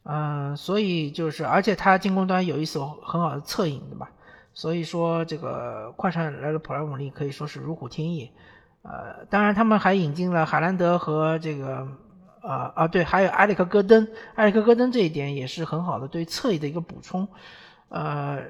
[0.05, 4.09] 嗯，所以就是，而且他进攻端有一手很好的策应，对吧？
[4.55, 8.31] 所以说这个快船来了普拉姆利可以说是如虎添翼。
[8.83, 11.87] 呃，当然，他们还引进了海兰德和这个，
[12.41, 14.09] 呃啊，对，还有埃里克戈登。
[14.37, 17.27] 埃里克戈登这一点也是很好的对侧翼的一个补充。
[17.89, 18.43] 呃，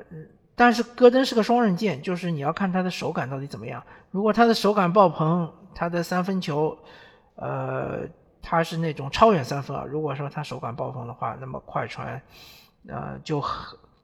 [0.54, 3.82] 但是戈登是个双刃剑，就是你要看他的手感到底怎么样。
[4.10, 6.76] 如果他的手感爆棚，他的三分球，
[7.34, 8.00] 呃，
[8.42, 9.84] 他是那种超远三分啊。
[9.84, 12.20] 如果说他手感爆棚的话，那么快船，
[12.88, 13.42] 呃，就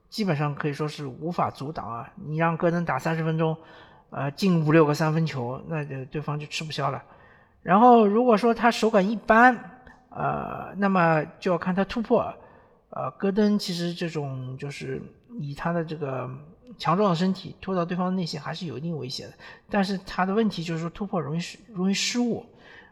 [0.09, 2.11] 基本上可以说是无法阻挡啊。
[2.17, 3.57] 你让戈登打三十分钟。
[4.15, 7.03] 呃，进五六个三分球，那就对方就吃不消了。
[7.63, 9.59] 然后如果说他手感一般，
[10.11, 12.23] 呃，那么就要看他突破。
[12.91, 15.01] 呃，戈登其实这种就是
[15.39, 16.31] 以他的这个
[16.79, 19.33] 强壮的身体拖到对方的内线还是有一定威胁的。
[19.71, 22.45] 但是他的问题就是说突破容易失容易失误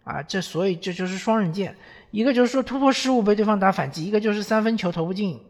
[0.05, 1.77] 啊，这所以这就是双刃剑。
[2.11, 5.41] 一个就是说突破失误被对方打反击，一个就是三分球投不进。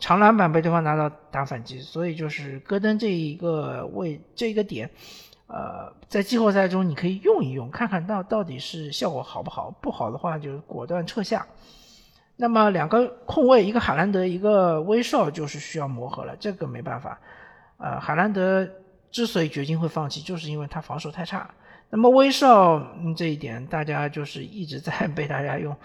[0.00, 4.88] 长篮板被对方拿到打反击，所以就是戈登这一个位这一个点，
[5.48, 11.44] 呃，在季后赛中你可以用一用，看看到到底是效果好不好，不好的话就果断撤下。
[12.38, 17.20] 那么两个控卫，一个海兰德，一个威少，就是需要磨合了，这个没办法。
[17.76, 18.66] 呃，海兰德
[19.10, 21.50] 之所以掘金会放弃，就是因为他防守太差。
[21.90, 22.80] 那么威少
[23.14, 25.76] 这一点，大家就是一直在被大家用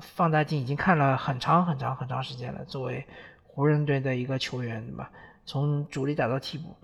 [0.00, 3.06] 放大镜已经看了很长很长很长时间了，作为。
[3.52, 5.10] 湖人队的一个球员，对吧？
[5.44, 6.76] 从主力打到替补，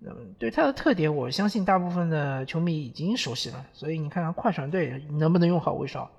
[0.00, 3.64] 嗯，对他的特点，我相信大部分的球迷已经熟悉了。
[3.74, 6.10] 所以你看看快船队能不能用好威少？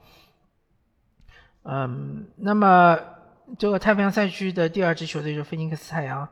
[1.67, 2.97] 嗯，那么
[3.57, 6.27] 这个太平洋赛区的第二支球队就是菲尼克斯太阳，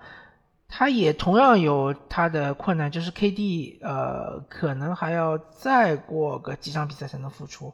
[0.67, 7.73] 他也同样有他的困难，就是 KD 呃可能还要再过个几场比赛才能复出，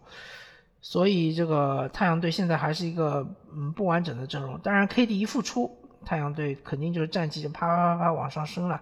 [0.81, 4.57] 所以这个太阳队现在还是一个嗯不完整的阵容。
[4.59, 5.69] 当然 KD 一复出，
[6.05, 8.81] 太阳队肯定就是战绩就啪啪啪啪往上升了。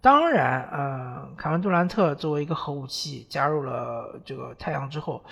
[0.00, 5.24] 当然，呃，凯文杜兰特作为一个核武器加入了这个太阳之后，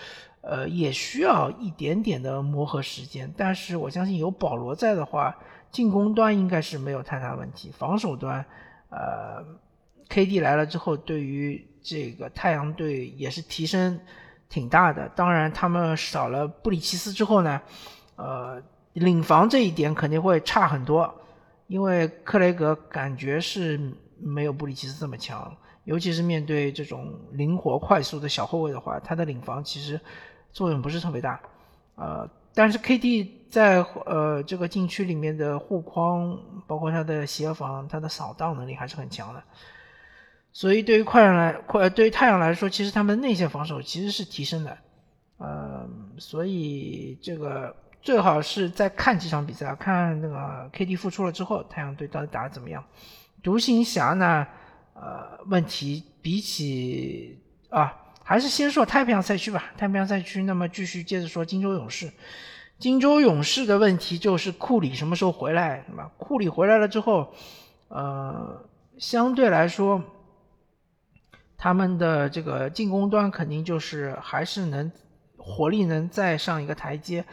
[0.42, 3.32] 呃，也需要一点点的磨合时间。
[3.36, 5.34] 但是我相信有保罗在的话，
[5.70, 7.72] 进攻端应该是没有太大问题。
[7.76, 8.44] 防守端，
[8.90, 9.42] 呃
[10.08, 13.98] ，KD 来了之后，对于这个太阳队也是提升
[14.48, 15.08] 挺大的。
[15.16, 17.60] 当然，他们少了布里奇斯之后呢，
[18.16, 21.12] 呃，领防这一点肯定会差很多，
[21.66, 23.80] 因为克雷格感觉是。
[24.24, 25.52] 没有布里奇斯这么强，
[25.82, 30.00] 尤其是面对这种灵活快速的小后卫的话，他的领防其实
[30.52, 31.40] 作用不是特别大。
[31.96, 39.42] 呃，但是 KD 在呃这个禁区里面的护框，包括他的协防、他的扫荡能力还是很强的。
[40.52, 44.76] 所以对于快船来，快对于太阳来说，其实他们内线防守其实是提升的。
[45.38, 45.88] 呃，
[46.18, 52.84] 所以这个最好是再看几场比赛，看那个 KD 复出了之后，太阳队到底打得怎么样。
[53.42, 54.46] 独行侠呢？
[54.94, 57.38] 呃，问题比起
[57.70, 57.92] 啊，
[58.24, 59.64] 还是先说太平洋赛区吧。
[59.76, 62.10] 太平洋赛区，那么继续接着说金州勇士。
[62.78, 66.10] 金州勇士的问题就是库里什么时候回来，对吧？
[66.18, 67.32] 库里回来了之后，
[67.88, 68.64] 呃，
[68.98, 70.02] 相对来说，
[71.56, 74.90] 他们的这个进攻端肯定就是还是能
[75.36, 77.24] 火力能再上一个台阶。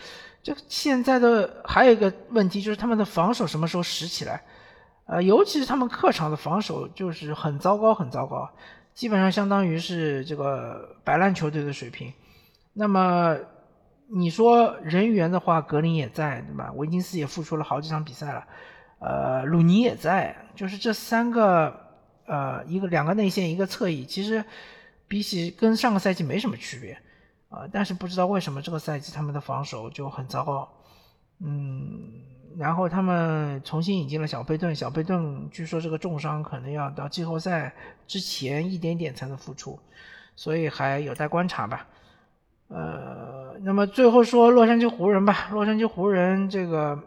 [0.43, 4.43] 这现在的还有一个问题就是他们的防守什么时候拾起来？
[5.05, 8.47] 呃，尤其是他们客场的防守就是很糟糕，很糟糕，
[8.99, 12.11] 基本上相当于是这个白烂球队的水平。
[12.73, 13.37] 那么
[14.09, 16.73] 你说人员的话，格林也在，对吧？
[16.73, 18.43] 维金斯也复出了好几场比赛了，
[18.99, 21.73] 呃，鲁尼也在，就是这三个，
[22.25, 24.43] 呃，一个两个内线，一个侧翼，其实
[25.07, 26.91] 比起跟上个赛季没什么区别
[27.47, 27.69] 啊。
[27.71, 30.69] 但是不知道为什么这个赛季他们的防守就很糟糕，
[31.39, 32.27] 嗯。
[32.57, 37.73] 然后他们重新引进了小佩顿，小佩顿据说这个重伤可能要到季后赛
[38.07, 39.79] 之前一点点才能复出，
[40.35, 41.87] 所以还有待观察吧。
[42.67, 46.97] 呃，那么最后说洛杉矶湖人吧，洛杉矶湖人这个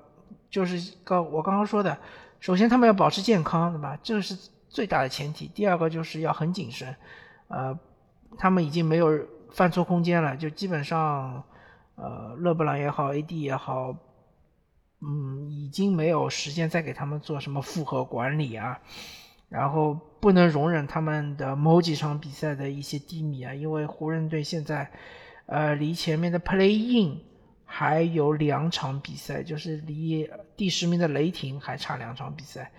[0.48, 1.98] 就是刚我刚刚说的，
[2.40, 3.98] 首先他们要保持健康，对吧？
[4.02, 4.36] 这是
[4.68, 5.46] 最大的前提。
[5.48, 6.94] 第二个就是要很谨慎，
[7.48, 7.78] 呃，
[8.38, 9.18] 他们已经没有
[9.50, 11.42] 犯错空间了，就基本上，
[11.96, 13.94] 呃，勒布朗也好，AD 也好。
[15.04, 18.78] 嗯，已经没有时间再给他们做什么复合管理啊，
[19.48, 24.88] 然后不能容忍他们的某几场比赛的一些低迷啊，因为湖人队现在，
[25.46, 27.18] 呃，离前面的 Play In
[27.64, 32.70] 还有两场比赛，就是离第十名的雷霆还差两场比赛，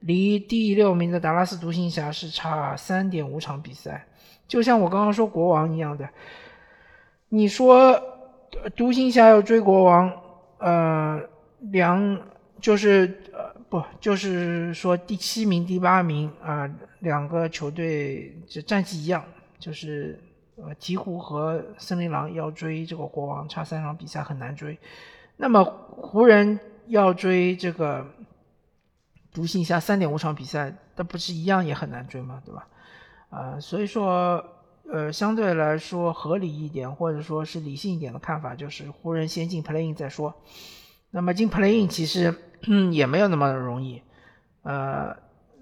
[0.00, 4.06] 离第六名的达拉斯独行侠是差三点五场比赛，
[4.46, 6.06] 就像我刚刚说国王一样的，
[7.30, 7.98] 你说
[8.76, 10.12] 独行侠要追国王，
[10.58, 11.32] 呃。
[11.70, 12.20] 两
[12.60, 16.68] 就是呃不就是说第七名第八名啊
[17.00, 19.24] 两个球队这战绩一样，
[19.58, 20.18] 就是
[20.56, 24.78] 呃鹈鹕和森林狼要追这个国王差三场比赛很难追，
[25.36, 28.06] 那么湖人要追这个
[29.32, 32.42] 独行侠三点五场比赛，那不是一样也很难追吗？
[32.44, 32.68] 对吧？
[33.30, 34.44] 啊，所以说
[34.90, 40.34] 呃相对来说合理一点或者说是理性一点的看法就是湖人先进 playing 再说。
[41.14, 42.34] 那么进 play in 其实
[42.90, 44.00] 也没有那么容易，
[44.62, 45.14] 呃，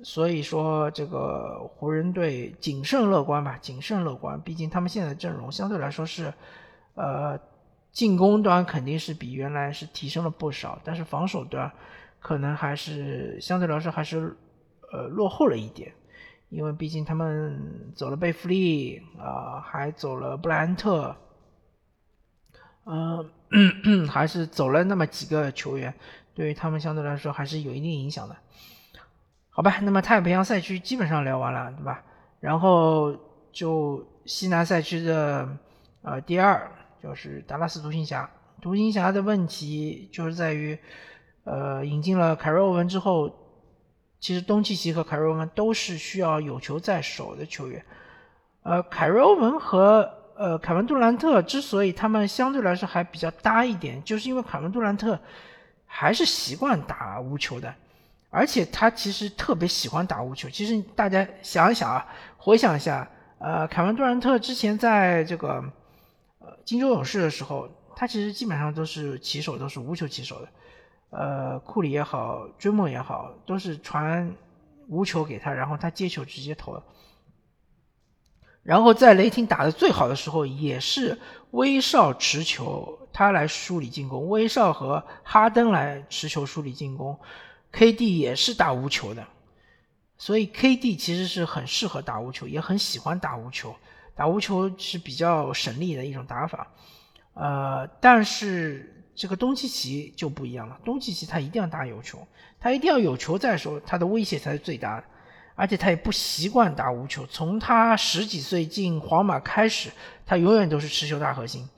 [0.05, 4.41] 所以说这个湖人队谨慎乐观吧，谨慎乐观。
[4.43, 6.33] 毕竟他们现在阵容相对来说是，
[6.95, 7.37] 呃，
[7.91, 11.69] 进攻端肯定是比原来是提升了不少，但是防守端
[12.21, 14.37] 可能还是相对来说还是
[14.93, 15.93] 呃落后了一点，
[16.49, 21.17] 因为毕竟他们走了贝弗利啊，还走了布莱恩特。
[22.85, 25.93] 嗯， 还是走了那么几个球员，
[26.35, 28.37] 对于他们相对来说还是有一定影响的。
[29.51, 32.03] 好吧，那么太平洋赛区基本上聊完了，对吧？
[32.41, 33.15] 然后
[33.53, 35.49] 就西南赛区的
[36.03, 36.71] 呃第二
[37.03, 38.29] 就是达拉斯独行侠。
[38.63, 40.79] 独行侠的问题就是在于，
[41.45, 43.31] 呃，引进了凯瑞欧文之后，
[44.21, 47.85] 其实东契奇和凯瑞欧文都是需要有球在手的球员，
[48.63, 50.11] 呃，凯瑞欧文和
[50.41, 55.21] 呃，凯文杜兰特之所以他们相对来说还比较搭一点，就是因为凯文杜兰特
[55.85, 57.75] 还是习惯打无球的，
[58.31, 60.49] 而且他其实特别喜欢打无球。
[60.49, 62.07] 其实大家想一想啊，
[62.39, 63.07] 回想一下，
[63.39, 65.63] 呃，凯文杜兰特之前在这个
[66.39, 70.49] 呃金州勇士的时候，他其实基本上都是起手都是无球起手的，
[71.11, 74.35] 呃，库里也好，追梦也好，都是传
[74.89, 76.83] 无球给他，然后他接球直接投了。
[78.71, 81.19] 然后在雷霆打的最好的时候，也是
[81.51, 87.19] 威少持球，他来梳理进攻，威少和哈登来持球梳理进攻
[87.73, 89.27] ，KD 也是打无球的，
[90.17, 93.75] 所以 KD 其实是很适合打无球，也很喜欢打无球，
[94.15, 96.69] 打无球是比较省力的一种打法。
[97.35, 102.25] 呃，但是这个东契奇就不一样了，东契奇他一定要打有球，
[102.61, 105.05] 他一定要有球在手，他的威胁才是最大的。
[105.61, 109.91] 而且他也不习惯打无球，从他十几岁进皇马开始，
[110.25, 111.69] 他永远都是持球大核心，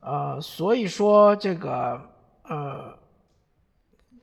[0.00, 2.00] 呃，所以说这个
[2.44, 2.96] 呃，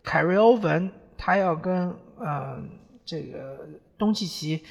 [0.03, 2.57] 凯瑞欧文他要跟呃
[3.05, 3.67] 这个
[3.99, 4.65] 东契奇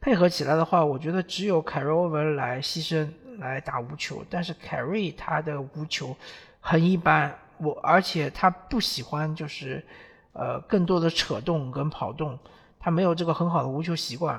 [0.00, 3.08] 配合起来的话，我觉得只有凯瑞欧文来牺牲
[3.40, 6.16] 来打无球，但是凯瑞他的无球
[6.60, 9.84] 很一般，我而且他不喜欢就是
[10.32, 12.38] 呃更多的扯动跟跑动。
[12.84, 14.38] 他没有这个很好的无球习惯，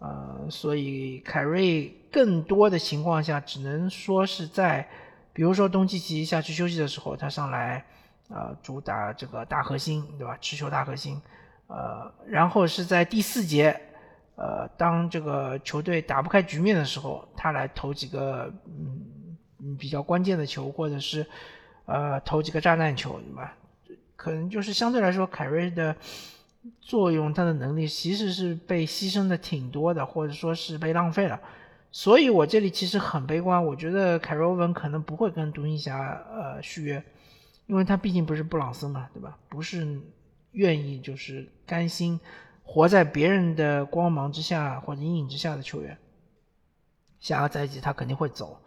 [0.00, 4.86] 呃，所以凯瑞更多的情况下只能说是在，
[5.32, 7.82] 比如说东契奇下去休息的时候，他上来，
[8.28, 10.36] 呃，主打这个大核心，对吧？
[10.42, 11.18] 持球大核心，
[11.68, 13.74] 呃，然后是在第四节，
[14.34, 21.26] 呃，当这个球队打不开局面的时候，他来投几个嗯比较关键的球，或者是
[21.86, 23.54] 呃投几个炸弹球，对吧？
[24.16, 25.96] 可能就是相对来说，凯瑞的。
[26.80, 31.40] 作用，他的能力其实是被牺牲的挺多的，或者说是被浪费了。
[31.92, 37.02] 所以我这里其实很悲观，我觉得凯罗文可能不会跟独行侠呃续约，
[37.66, 39.36] 因为他毕竟不是布朗森嘛，对吧？
[39.48, 40.00] 不是
[40.52, 42.20] 愿意就是甘心
[42.62, 45.96] 活在别人的光芒之下或者阴影之下的球员。
[47.18, 48.60] 下个赛季他肯定会走，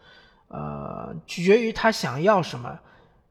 [0.47, 2.79] 呃，取决于他想要什么。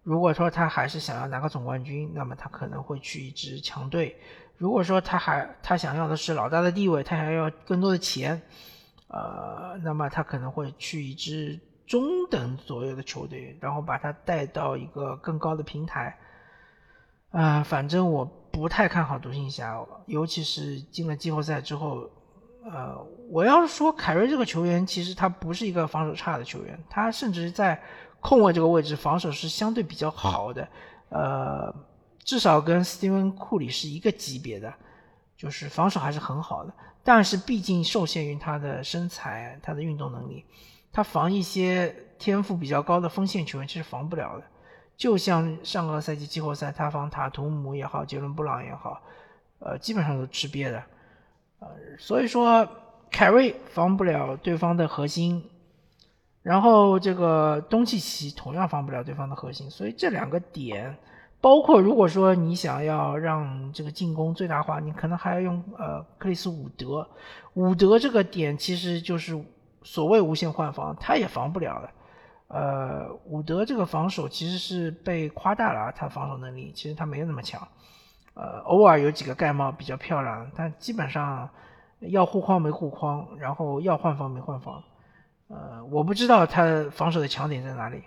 [0.02, 4.16] 如果说他还是想要拿个总冠军，那么他可能会去一支强队。
[4.62, 8.40] 如果说他还他想要的是老大的地位，他还要更多的钱，
[9.08, 16.16] 呃，那么他可能会去一支中等左右的球队，然后把他带到一个更高的平台。
[17.32, 22.08] 啊，反正我不太看好独行侠，尤其是进了季后赛之后，
[22.64, 27.82] 呃，我要是说凯瑞这个球员，其实他不是一个防守差的球员，他甚至在
[28.20, 30.68] 控卫这个位置防守是相对比较好的，
[31.08, 31.74] 呃。
[32.24, 34.72] 至少跟斯蒂芬·库里是一个级别的，
[35.36, 36.72] 就是防守还是很好的。
[37.02, 40.44] 但是毕竟受限于他的身材、他的运动能力，
[40.92, 44.44] 他防一些天赋比较高的锋线球员其实防不了的。
[44.96, 49.02] 就像上个赛季季后赛，他防塔图姆也好，杰伦·布朗也好，
[49.58, 50.80] 呃，基本上都吃瘪的。
[51.58, 52.68] 呃，所以说
[53.10, 55.44] 凯瑞防不了对方的核心，
[56.42, 60.96] 然后这个东契奇同样防不了对方的核心，所以这两个点。
[61.42, 67.06] 包括如果说你想要让这个进攻最大化，你可能还要用呃克里斯伍德，
[67.54, 69.38] 伍德这个点其实就是
[69.82, 71.90] 所谓无限换防，他也防不了的。
[72.46, 77.66] 呃，伍德这个防守其实是被夸大了，他防守能力其实他没有那么强，
[78.34, 81.50] 呃，偶尔有几个盖帽比较漂亮，但基本上
[81.98, 84.80] 要护框没护框，然后要换防没换防，
[85.48, 88.04] 呃，我不知道他防守的强点在哪里。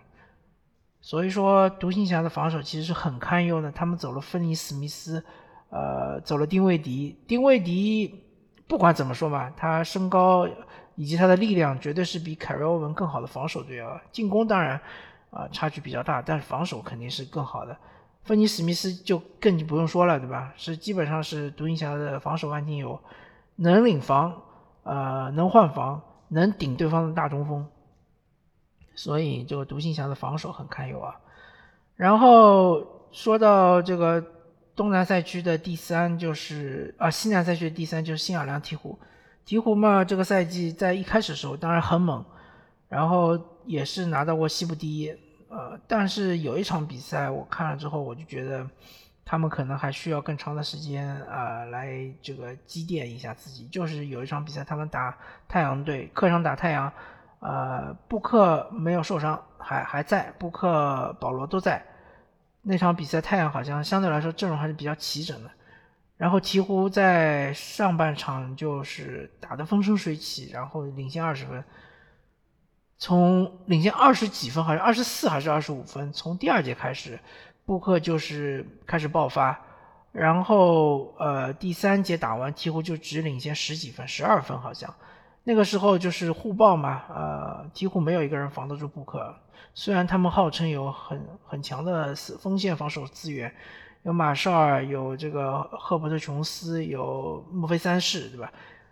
[1.06, 3.72] 所以说，独行侠的防守其实是很堪忧的。
[3.72, 5.24] 他们走了芬尼·史密斯，
[5.70, 7.16] 呃，走了丁威迪。
[7.28, 8.24] 丁威迪
[8.68, 10.48] 不管怎么说嘛，他身高
[10.96, 14.02] 以及他的力量绝对是比凯瑞欧文更好的防守队啊。
[14.12, 14.82] 进攻当然
[15.30, 17.78] 啊差距比较大，但是防守肯定是更好的。
[18.24, 20.54] 芬尼·史密斯就更不用说了，对吧？
[20.58, 23.00] 是基本上是独行侠的防守万金油，
[23.58, 24.42] 能领防，
[24.82, 27.64] 呃，能换防，能顶对方的大中锋。
[28.96, 31.16] 所以这个独行侠的防守很堪忧啊。
[31.96, 34.22] 然后说到这个
[34.76, 38.98] 东南赛区的第三，就是啊西南赛区的第三就是新奥尔良鹈鹕。
[39.46, 42.26] 鹈鹕嘛，这个赛季在一开始的时候当然很猛，
[42.90, 45.10] 然后也是拿到过西部第一。
[45.48, 48.68] 呃，但是有一场比赛我看了之后，我就觉得
[49.24, 53.68] 他们可能还需要更长的时间啊来这个积淀一下自己。
[53.68, 55.18] 就是有一场比赛他们打
[55.48, 56.92] 太阳队，客场打太阳。
[57.48, 61.86] 呃，布克没有受伤，还还在，布克、保罗都在。
[62.64, 65.52] 那场比赛，太阳好像相对来说阵容还是比较齐整的。
[66.18, 71.64] 然后鹈鹕在上半场就是打得风生水起，然后领先二十分，
[72.98, 76.12] 从领先二十几分，好像二十四还是二十五分。
[76.14, 77.20] 从第二节开始，
[77.64, 79.62] 布克就是开始爆发，
[80.12, 84.92] 然后呃第三节打完，鹈鹕就只领先十几分，十二分好像。
[85.48, 89.32] 那个时候就是互爆嘛，呃，几乎没有一个人防得住布克。
[89.76, 93.54] 虽然他们号称有很很强的锋线防守资源，
[94.02, 98.52] 有马绍尔，有这个赫伯特琼斯，有墨菲三世，对吧？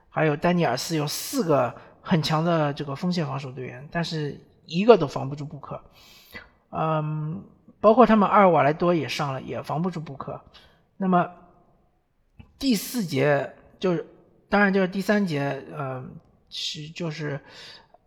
[0.09, 5.81] 还有丹尼尔斯，有四个很强的这个锋线防守队员，但是一个都防不住布克。
[6.69, 7.43] 嗯，
[7.81, 10.39] 包括他们阿尔瓦莱多也上了，也防不住布克。
[10.97, 11.31] 那么
[12.59, 14.05] 第四节就是，
[14.49, 16.11] 当然就是第三节，嗯。
[16.53, 17.37] 是就是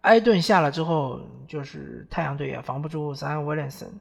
[0.02, 3.92] 埃顿下了之后，就是太阳队也防不住萨恩威廉森。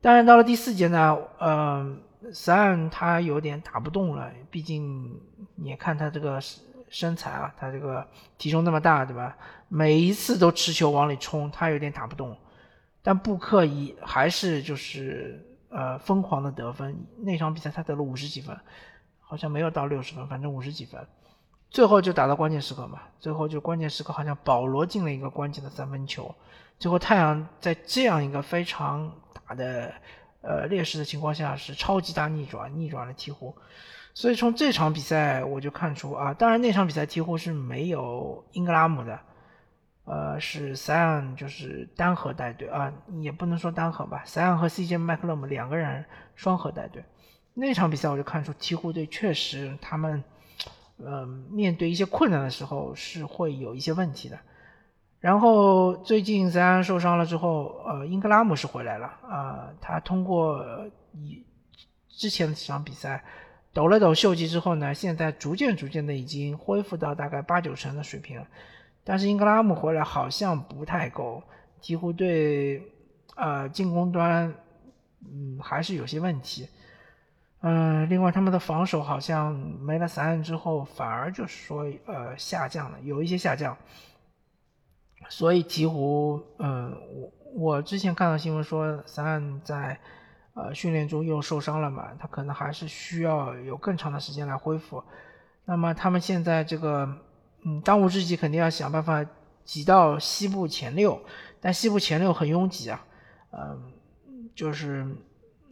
[0.00, 1.96] 当然到了第四节呢，呃，
[2.32, 5.20] 萨恩他有点打不动了，毕竟
[5.56, 6.40] 你看他这个
[6.88, 8.06] 身材啊，他这个
[8.38, 9.36] 体重那么大，对吧？
[9.68, 12.36] 每一次都持球往里冲，他有点打不动。
[13.02, 18.56] 但布克一还是就是呃疯狂的得分，那场比赛他得了五十几分，
[19.20, 21.04] 好像没有到六十分，反正五十几分。
[21.70, 26.34] 最后就打到关键时刻嘛，最后就关键时刻好像保罗进了一个关键的三分球，
[26.78, 29.12] 最后太阳在这样一个非常
[29.46, 29.92] 大的
[30.40, 33.52] 呃劣势的情况下是超级大逆转，逆转了鹈鹕，
[34.14, 39.20] 所以从这场比赛我就看出啊，当然那场比赛鹈鹕是没有英格拉姆的，
[40.06, 42.90] 呃是塞昂就是单核带队啊，
[43.20, 47.04] 也不能说单核吧，塞昂和 CJ 麦克勒姆两个人双核带队，
[47.52, 50.24] 那场比赛我就看出鹈鹕队确实他们。
[50.98, 54.38] 嗯，面对一些困难的时候是会有一些问题的。
[55.20, 59.70] 然后最近塞恩受伤了之后，呃，英格拉姆是回来了啊。
[59.80, 60.64] 他通过
[61.12, 61.44] 以
[62.08, 63.24] 之前的几场比赛
[63.72, 68.46] 抖了抖袖肌之后呢，现在逐渐逐渐的已经恢复到大概八九成的水平了。
[69.02, 71.42] 但是英格拉姆回来好像不太够，
[71.80, 72.82] 几乎对
[73.34, 74.54] 呃进攻端
[75.24, 76.68] 嗯还是有些问题。
[77.60, 83.76] 嗯，另外他们的防守好像没了三岸之后，反而就是说呃下降了，有一些下降。
[85.28, 89.98] 所以鹈鹕，嗯，我我之前看到新闻说三岸在
[90.54, 95.02] 呃训练中又受伤了嘛，他可能还是需要有更长的时间来恢复。
[95.64, 97.12] 那么他们现在这个，
[97.64, 99.26] 嗯，当务之急肯定要想办法
[99.64, 101.20] 挤到西部前六，
[101.60, 103.04] 但西部前六很拥挤啊，
[103.50, 103.92] 嗯，
[104.54, 105.04] 就是。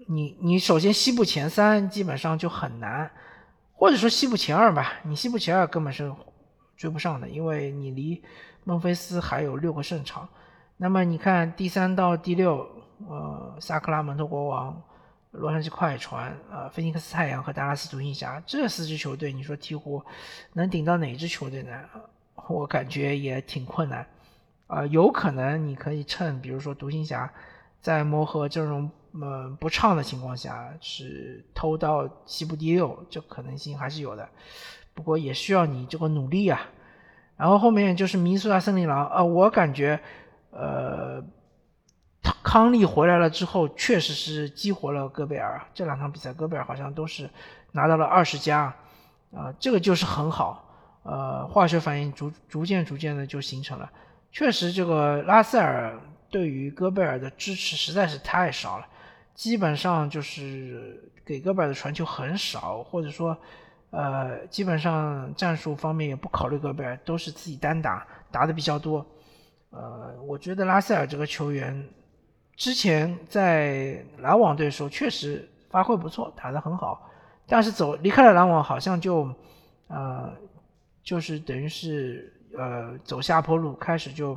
[0.09, 3.11] 你你首先西部前三基本上就很难，
[3.75, 6.15] 或者说西部前二吧，你西部前二根本是
[6.77, 8.23] 追不上的，因为你离
[8.63, 10.29] 孟菲斯还有六个胜场。
[10.77, 12.69] 那么你看第三到第六，
[13.09, 14.81] 呃，萨克拉门托国王、
[15.33, 20.01] 洛杉矶快船、呃，菲尼克斯太阳和达拉斯独行侠这四支球队，你说鹈鹕
[20.53, 21.73] 能顶到哪支球队呢？
[22.49, 24.07] 我感觉也挺困难。
[24.69, 27.33] 啊，有可能你可以趁比如说独行侠
[27.81, 28.89] 在磨合阵容。
[29.19, 34.29] 嗯不畅的情况下是偷到西部第六，这可能性还是有的，
[34.93, 36.61] 不过也需要你这个努力啊。
[37.37, 40.01] 然后后面就是明苏达森林狼呃，我感觉，
[40.51, 41.23] 呃，
[42.43, 45.61] 康利回来了之后，确实是激活了戈贝尔。
[45.75, 47.29] 这两场比赛，戈贝尔好像都是
[47.73, 48.75] 拿到了二十加，
[49.35, 50.65] 啊，这个就是很好，
[51.03, 53.91] 呃，化学反应逐逐渐逐渐的就形成了。
[54.33, 55.99] 确实，这个拉塞尔
[56.31, 58.87] 对于戈贝尔的支持实在是太少了。
[59.37, 63.37] 基本上就是给戈贝尔的传球很少，或者说，
[63.91, 69.05] 呃，基本上战术方面也不考虑戈贝尔，都是自己单打打的比较多。
[69.69, 71.87] 呃，我觉得拉塞尔这个球员
[72.57, 77.07] 之前在篮网队的时候确实发挥不错，打得很好，
[77.47, 79.31] 但是走离开了篮网，好像就，
[79.89, 80.33] 呃，
[81.03, 84.35] 就是等于是呃走下坡路，开始就，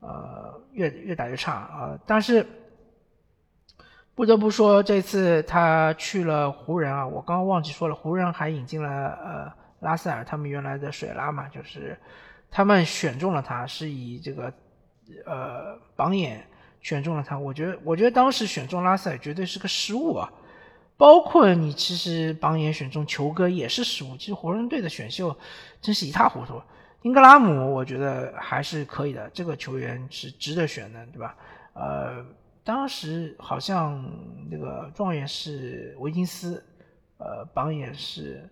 [0.00, 2.44] 呃越越打越差啊，但是。
[4.14, 9.50] 不得不说，这次他去了湖人啊，我刚刚忘记说了，湖人还引进了呃
[9.80, 11.98] 拉塞尔，他们原来的水拉嘛，就是
[12.50, 14.52] 他们选中了他，是以这个
[15.24, 16.46] 呃榜眼
[16.82, 17.38] 选中了他。
[17.38, 20.30] 我觉得，我觉得当时选中拉塞尔绝对是个失误啊。
[20.98, 24.14] 包括你其实榜眼选中球哥也是失误。
[24.18, 25.34] 其实湖人队的选秀
[25.80, 26.60] 真是一塌糊涂。
[27.00, 31.34] 英格拉姆我觉得还是可以的，这个球员是值得选的，对吧？
[31.72, 32.22] 呃。
[32.64, 34.08] 当时好像
[34.48, 36.64] 那个状元是维金斯，
[37.18, 38.48] 呃，榜眼是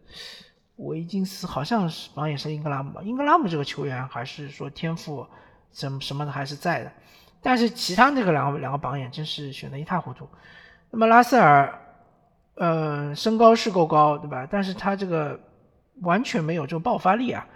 [0.77, 3.03] 维金斯，好像是榜眼是英格拉姆吧？
[3.03, 5.25] 英格拉姆这个球员还是说天赋
[5.71, 6.93] 什么什么的还是在的，
[7.41, 10.29] 但是其他那个两个两个榜眼真是选的一塌糊涂。
[10.91, 11.81] 那么拉塞尔，
[12.57, 14.45] 呃，身高是够高，对吧？
[14.51, 15.39] 但是他这个
[16.01, 17.47] 完全没有这个爆发力啊，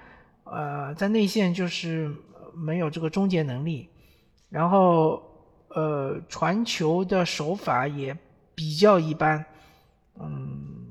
[0.45, 2.15] 呃，在内线就是
[2.55, 3.91] 没有这个终结能力，
[4.51, 5.34] 然后。
[5.75, 8.17] 呃，传球的手法也
[8.55, 9.45] 比较一般，
[10.21, 10.87] 嗯，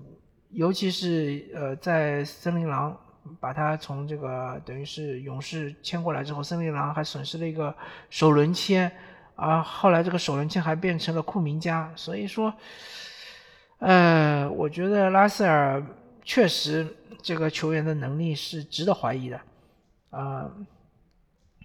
[0.50, 2.94] 尤其是呃在森林狼
[3.40, 7.74] 把他从这个等于是勇士签过来之后，森林狼还损失了一个
[8.10, 8.92] 首轮签，
[9.36, 12.54] 啊，后来这个首轮签还变成了库明加，所以说，
[13.80, 15.82] 呃，我觉得拉塞尔
[16.26, 16.86] 确实
[17.22, 19.40] 这个球员的能力是值得怀疑的，
[20.10, 20.52] 啊。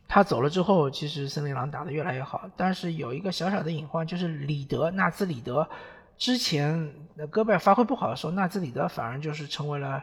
[0.08, 5.68] 他走了之后，其实森林狼打得越来越好，但是有一个小小的隐患，就是里德纳兹里德
[6.16, 6.92] 之前
[7.30, 10.02] 戈贝尔发挥不好的时候，纳兹里德反而就是成为了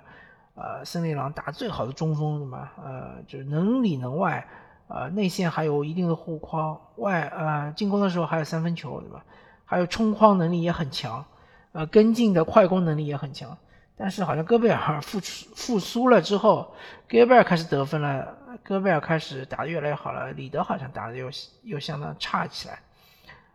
[0.53, 2.73] 呃森林狼打最好的中锋，对吧？
[2.83, 4.47] 呃，就是能里能外，
[4.87, 9.25] 呃，内线还有一定的护框，外呃进攻的时候还有三分球，对吧？
[9.65, 11.25] 还有冲框能力也很强，
[11.71, 13.57] 呃，跟进的快攻能力也很强。
[13.97, 16.75] 但是好像戈贝尔 复出复苏了之后，
[17.09, 21.29] 戈贝尔开始得分了，戈贝尔开始打得越来越好了，里德好像打得又
[21.63, 22.79] 又相当差起来。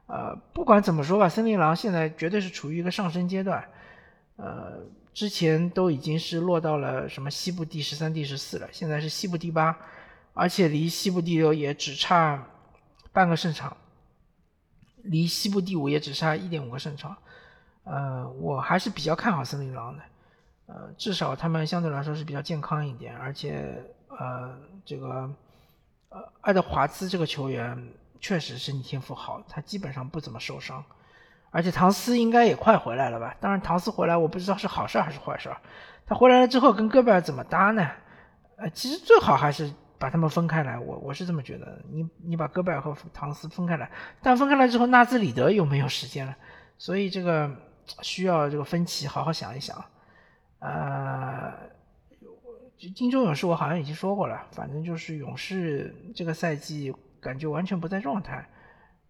[0.07, 3.65] 呃，不管怎么说吧，森林狼现在绝对是处于一个上升阶段。
[4.37, 4.81] 呃，
[5.13, 9.79] 之前都已经是落到了什么西部第十三、第十四了，现在是西部第八，
[10.35, 12.45] 而且离西部第六也只差
[13.13, 13.77] 半个胜场，
[15.03, 17.17] 离西部第五也只差一点五个胜场。
[17.85, 20.03] 呃，我还是比较看好森林狼的。
[20.67, 25.31] 呃，至少他们相对来说是比较健康一点，而且呃，这个
[26.09, 30.85] 呃，爱德华兹这个球员确实身体天赋好，他基本上不怎么受伤，
[31.51, 33.35] 而且唐斯应该也快回来了吧？
[33.41, 35.51] 当然，唐斯回来我不知道是好事还是坏事。
[36.07, 37.89] 他回来了之后跟戈贝尔怎么搭呢？
[38.57, 41.81] 呃，其实最好还是把他们分开来，我我是这么觉得。
[41.91, 46.35] 你你把戈贝尔和唐斯分开来，但分开来之后，纳兹里德又没有时间了，
[46.77, 47.51] 所以这个
[48.03, 49.83] 需要这个分歧好好想一想。
[50.59, 51.53] 呃，
[52.89, 58.49] 金州勇士我好像已经说过了，反正就是勇士这个赛季感觉完全不在状态，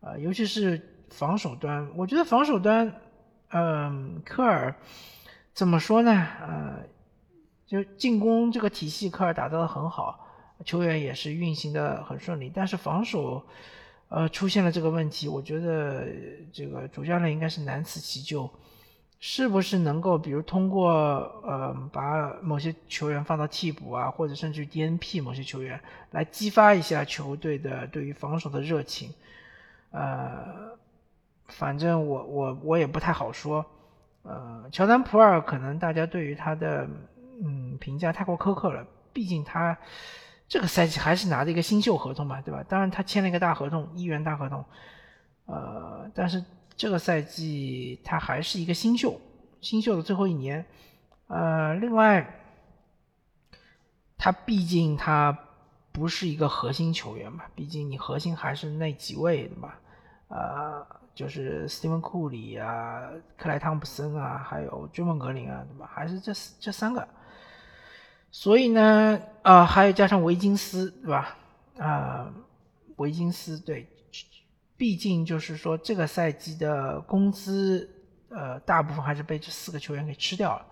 [0.01, 2.93] 呃，尤其是防守端，我觉得防守端，
[3.51, 4.75] 嗯，科尔
[5.55, 6.11] 怎么说呢？
[6.41, 6.85] 呃，
[7.65, 10.27] 就进攻这个体系，科尔打造的很好，
[10.65, 13.47] 球员也是运行的很顺利，但是防守，
[14.09, 16.09] 呃，出现了这个问题，我觉得
[16.53, 18.51] 这个主教练应该是难辞其咎。
[19.23, 20.91] 是不是能够，比如通过
[21.45, 25.79] 呃，把某些球员放到替补啊，或者甚至 DNP 某些球员，
[26.11, 29.13] 来激发一下球队的对于防守的热情？
[29.91, 30.71] 呃，
[31.49, 33.65] 反正我我我也不太好说。
[34.23, 36.89] 呃，乔丹普尔可能大家对于他的
[37.43, 39.77] 嗯评价太过苛刻了，毕竟他
[40.49, 42.65] 这个赛季还是拿着一个新秀合同嘛，对吧？
[42.67, 44.65] 当然他签了一个大合同，一元大合同，
[45.45, 46.43] 呃，但是。
[46.81, 49.21] 这个赛季他还是一个新秀，
[49.61, 50.65] 新秀的最后一年，
[51.27, 52.41] 呃，另外，
[54.17, 55.39] 他毕竟他
[55.93, 59.75] 不是一个核心球员嘛，毕竟你核心还是那几位的嘛，
[60.29, 65.87] 呃，就是斯蒂芬库里啊、克莱汤普森啊，还有追梦格林啊，对吧？
[65.93, 67.07] 还是这这三个，
[68.31, 71.37] 所以呢，啊，还有加上维金斯，对吧？
[71.77, 72.33] 啊，
[72.97, 73.87] 维金斯对。
[74.81, 77.87] 毕竟就是说，这个赛季的工资，
[78.31, 80.67] 呃，大部分还是被这四个球员给吃掉了。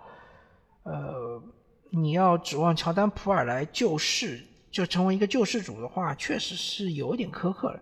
[0.85, 1.43] 呃，
[1.91, 7.81] 你要指望乔丹普尔来救世，就成为一个救世主的话，确实是有点苛刻了。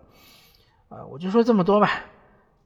[0.89, 2.05] 啊，我就说这么多吧。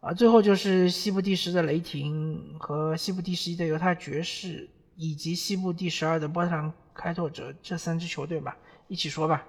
[0.00, 8.56] 啊，最后就是西部第十的雷霆和西部第十一的犹他爵士，以及西部第十二的波特兰开拓者这三支球队吧，
[8.88, 9.46] 一起说吧。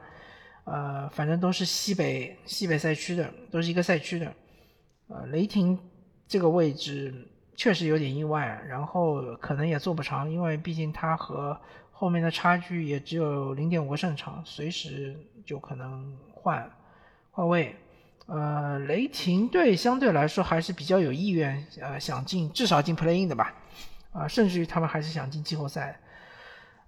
[0.64, 4.32] 呃，反正都是西北西北赛区的，都是一个赛区的。
[5.08, 5.78] 呃，雷霆
[6.28, 11.60] 这个位置确实有点意外，然后可能也做不长，因为毕竟他和
[11.92, 16.72] 后面的差距也只有零点五个胜场，随时就可能换
[17.32, 17.76] 换位。
[18.28, 23.54] 呃，雷霆队相对来说还是比较有意愿，呃，想进至少进 play in 的吧，
[24.14, 26.00] 啊，甚至于他们还是想进季后赛。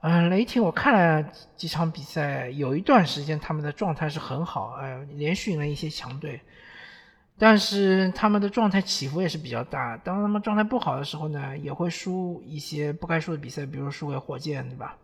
[0.03, 6.41] 嗯，雷霆我看了几场比赛，有一段时间他们的状态是很好，哎，连续赢了一些强队，
[7.37, 9.95] 但是他们的状态起伏也是比较大。
[9.95, 14.97] 当他们状态不好的时候呢，也会输一些不该输的比赛，比如输给火箭，对吧？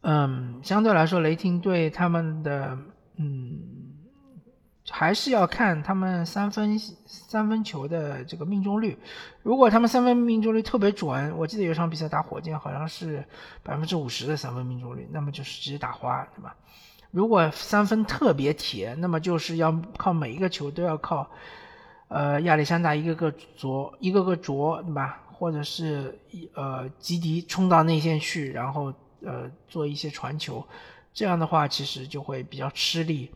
[0.00, 2.78] 嗯，相对来说，雷霆队他们的
[3.16, 3.93] 嗯。
[4.90, 8.98] 还是要看他们三分三分球的这个命中率。
[9.42, 13.24] 如果他们三分命中率特别准，我记得有场比赛打火箭好像是
[13.62, 16.54] 百分之五十的三分命中率，那么就是直接打花，对吧？
[17.10, 21.30] 如果三分特别铁，那么就是要靠每一个球都要靠，
[22.08, 25.22] 呃，亚历山大一个个啄，一个个啄，对吧？
[25.32, 26.18] 或者是
[26.54, 28.92] 呃吉迪冲到内线去，然后
[29.24, 30.66] 呃做一些传球，
[31.12, 33.30] 这样的话其实就会比较吃力。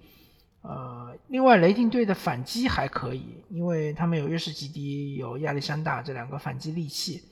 [0.68, 7.22] 呃，另外雷霆队的反击还可以，因为他们有约什吉迪，有亚历山大这两个反击利器。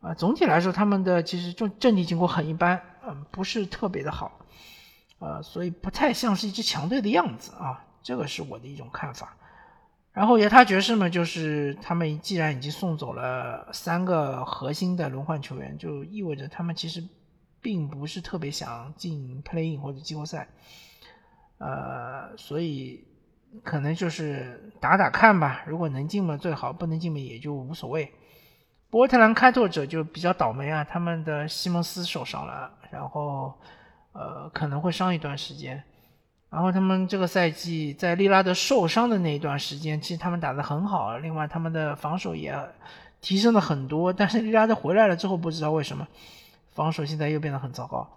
[0.00, 4.40] 啊，总体来说他们的其实就阵地进攻很一般，嗯，不是特别的好，
[5.18, 9.36] 呃，所以不太像是一支强队的样子啊，这个是我的一种看法。
[10.12, 17.06] 然后犹他爵士嘛，就是他们既然已经送走了三个核心的轮换球员，就意味着他们其实
[17.60, 20.48] 并不是特别想进 play-in 或者季后赛，
[21.58, 23.04] 呃，所以
[23.62, 25.62] 可能就是打打看吧。
[25.66, 28.12] 如果能进嘛最好，不能进嘛也就无所谓。
[28.90, 33.52] 波特兰开拓者就比较倒霉啊，他们的西蒙斯受伤了，然后
[34.12, 35.82] 呃可能会伤一段时间。
[36.48, 41.18] 然后他们这个赛季在利拉德受伤的那一段时间，其实他们打得很好。
[41.18, 42.56] 另外，他们的防守也
[43.20, 44.12] 提升了很多。
[44.12, 46.06] 但是利拉德回来了之后，不知道为什么
[46.72, 48.08] 防守现在又变得很糟糕。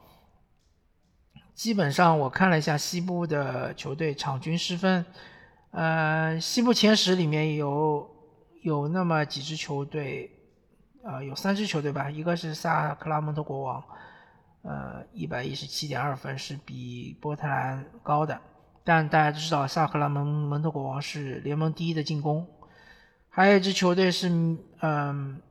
[1.60, 5.06] 基本上我看了一下西部的球队场均失分，
[5.72, 8.10] 呃，西部前十里面有
[8.62, 10.32] 有那么几支球队，
[11.04, 13.84] 呃，有三支球队吧，一个是萨克拉门托国王。
[14.62, 18.40] 呃，一百一十七点二分是比波特兰高的，
[18.86, 22.48] 但大家都知道萨克拉门蒙特国王是联盟第一的进攻，
[23.28, 24.30] 还有一支球队是
[24.80, 25.42] 嗯，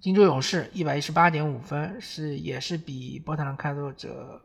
[0.00, 4.40] 金州勇士一百一十八点五分是也是比波特兰开拓者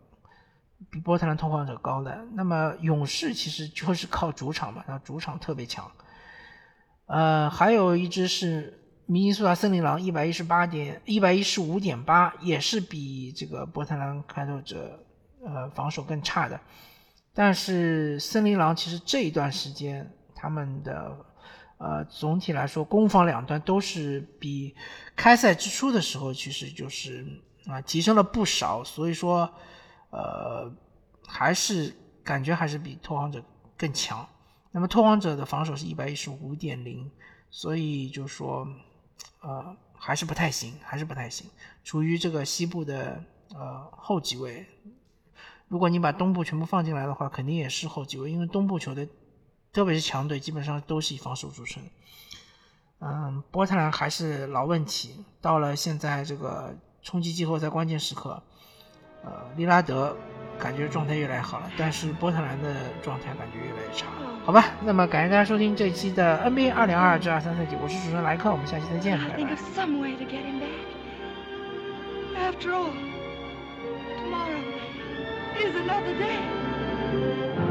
[0.89, 2.25] 比波特兰拓荒者高的。
[2.33, 5.91] 那么勇士其实就是靠主场嘛，那主场特别强。
[7.05, 8.75] 呃，还有一支是。
[9.11, 15.03] 明尼苏达森林狼一百一十八点一百一十五点八，也是比这个波特兰开拓者
[15.43, 16.59] 呃防守更差的。
[17.33, 21.25] 但是森林狼其实这一段时间他们的
[21.79, 24.75] 呃总体来说攻防两端都是比
[25.15, 27.25] 开赛之初的时候其实就是
[27.65, 29.51] 啊提升了不少，所以说
[30.09, 30.71] 呃
[31.27, 33.43] 还是感觉还是比拓荒者
[33.77, 34.27] 更强。
[34.71, 37.11] 那么拓荒者的防守是一百一十五点零，
[37.49, 38.67] 所以就说。
[39.41, 41.49] 呃，还是不太行，还是不太行，
[41.83, 44.65] 处于这个西部的呃后几位。
[45.67, 49.07] 如果你把东部全部放进来的话，肯定也是后几位，因为东部球队，
[49.71, 51.81] 特别是强队，基本上都是以防守著称。
[52.99, 58.43] 嗯，波特兰还是老问题，到了现在这个冲击季后赛关键时刻，
[59.23, 60.15] 呃，利拉德。
[60.61, 64.07] 感觉状态越来越好了，但是波特兰的状态感觉越来越差。
[64.43, 69.29] 好吧，那么感谢大家收听这一期的 NBA 二零二二至二三赛季，我是主持人莱克，我们下期再见，拜
[77.63, 77.68] 拜。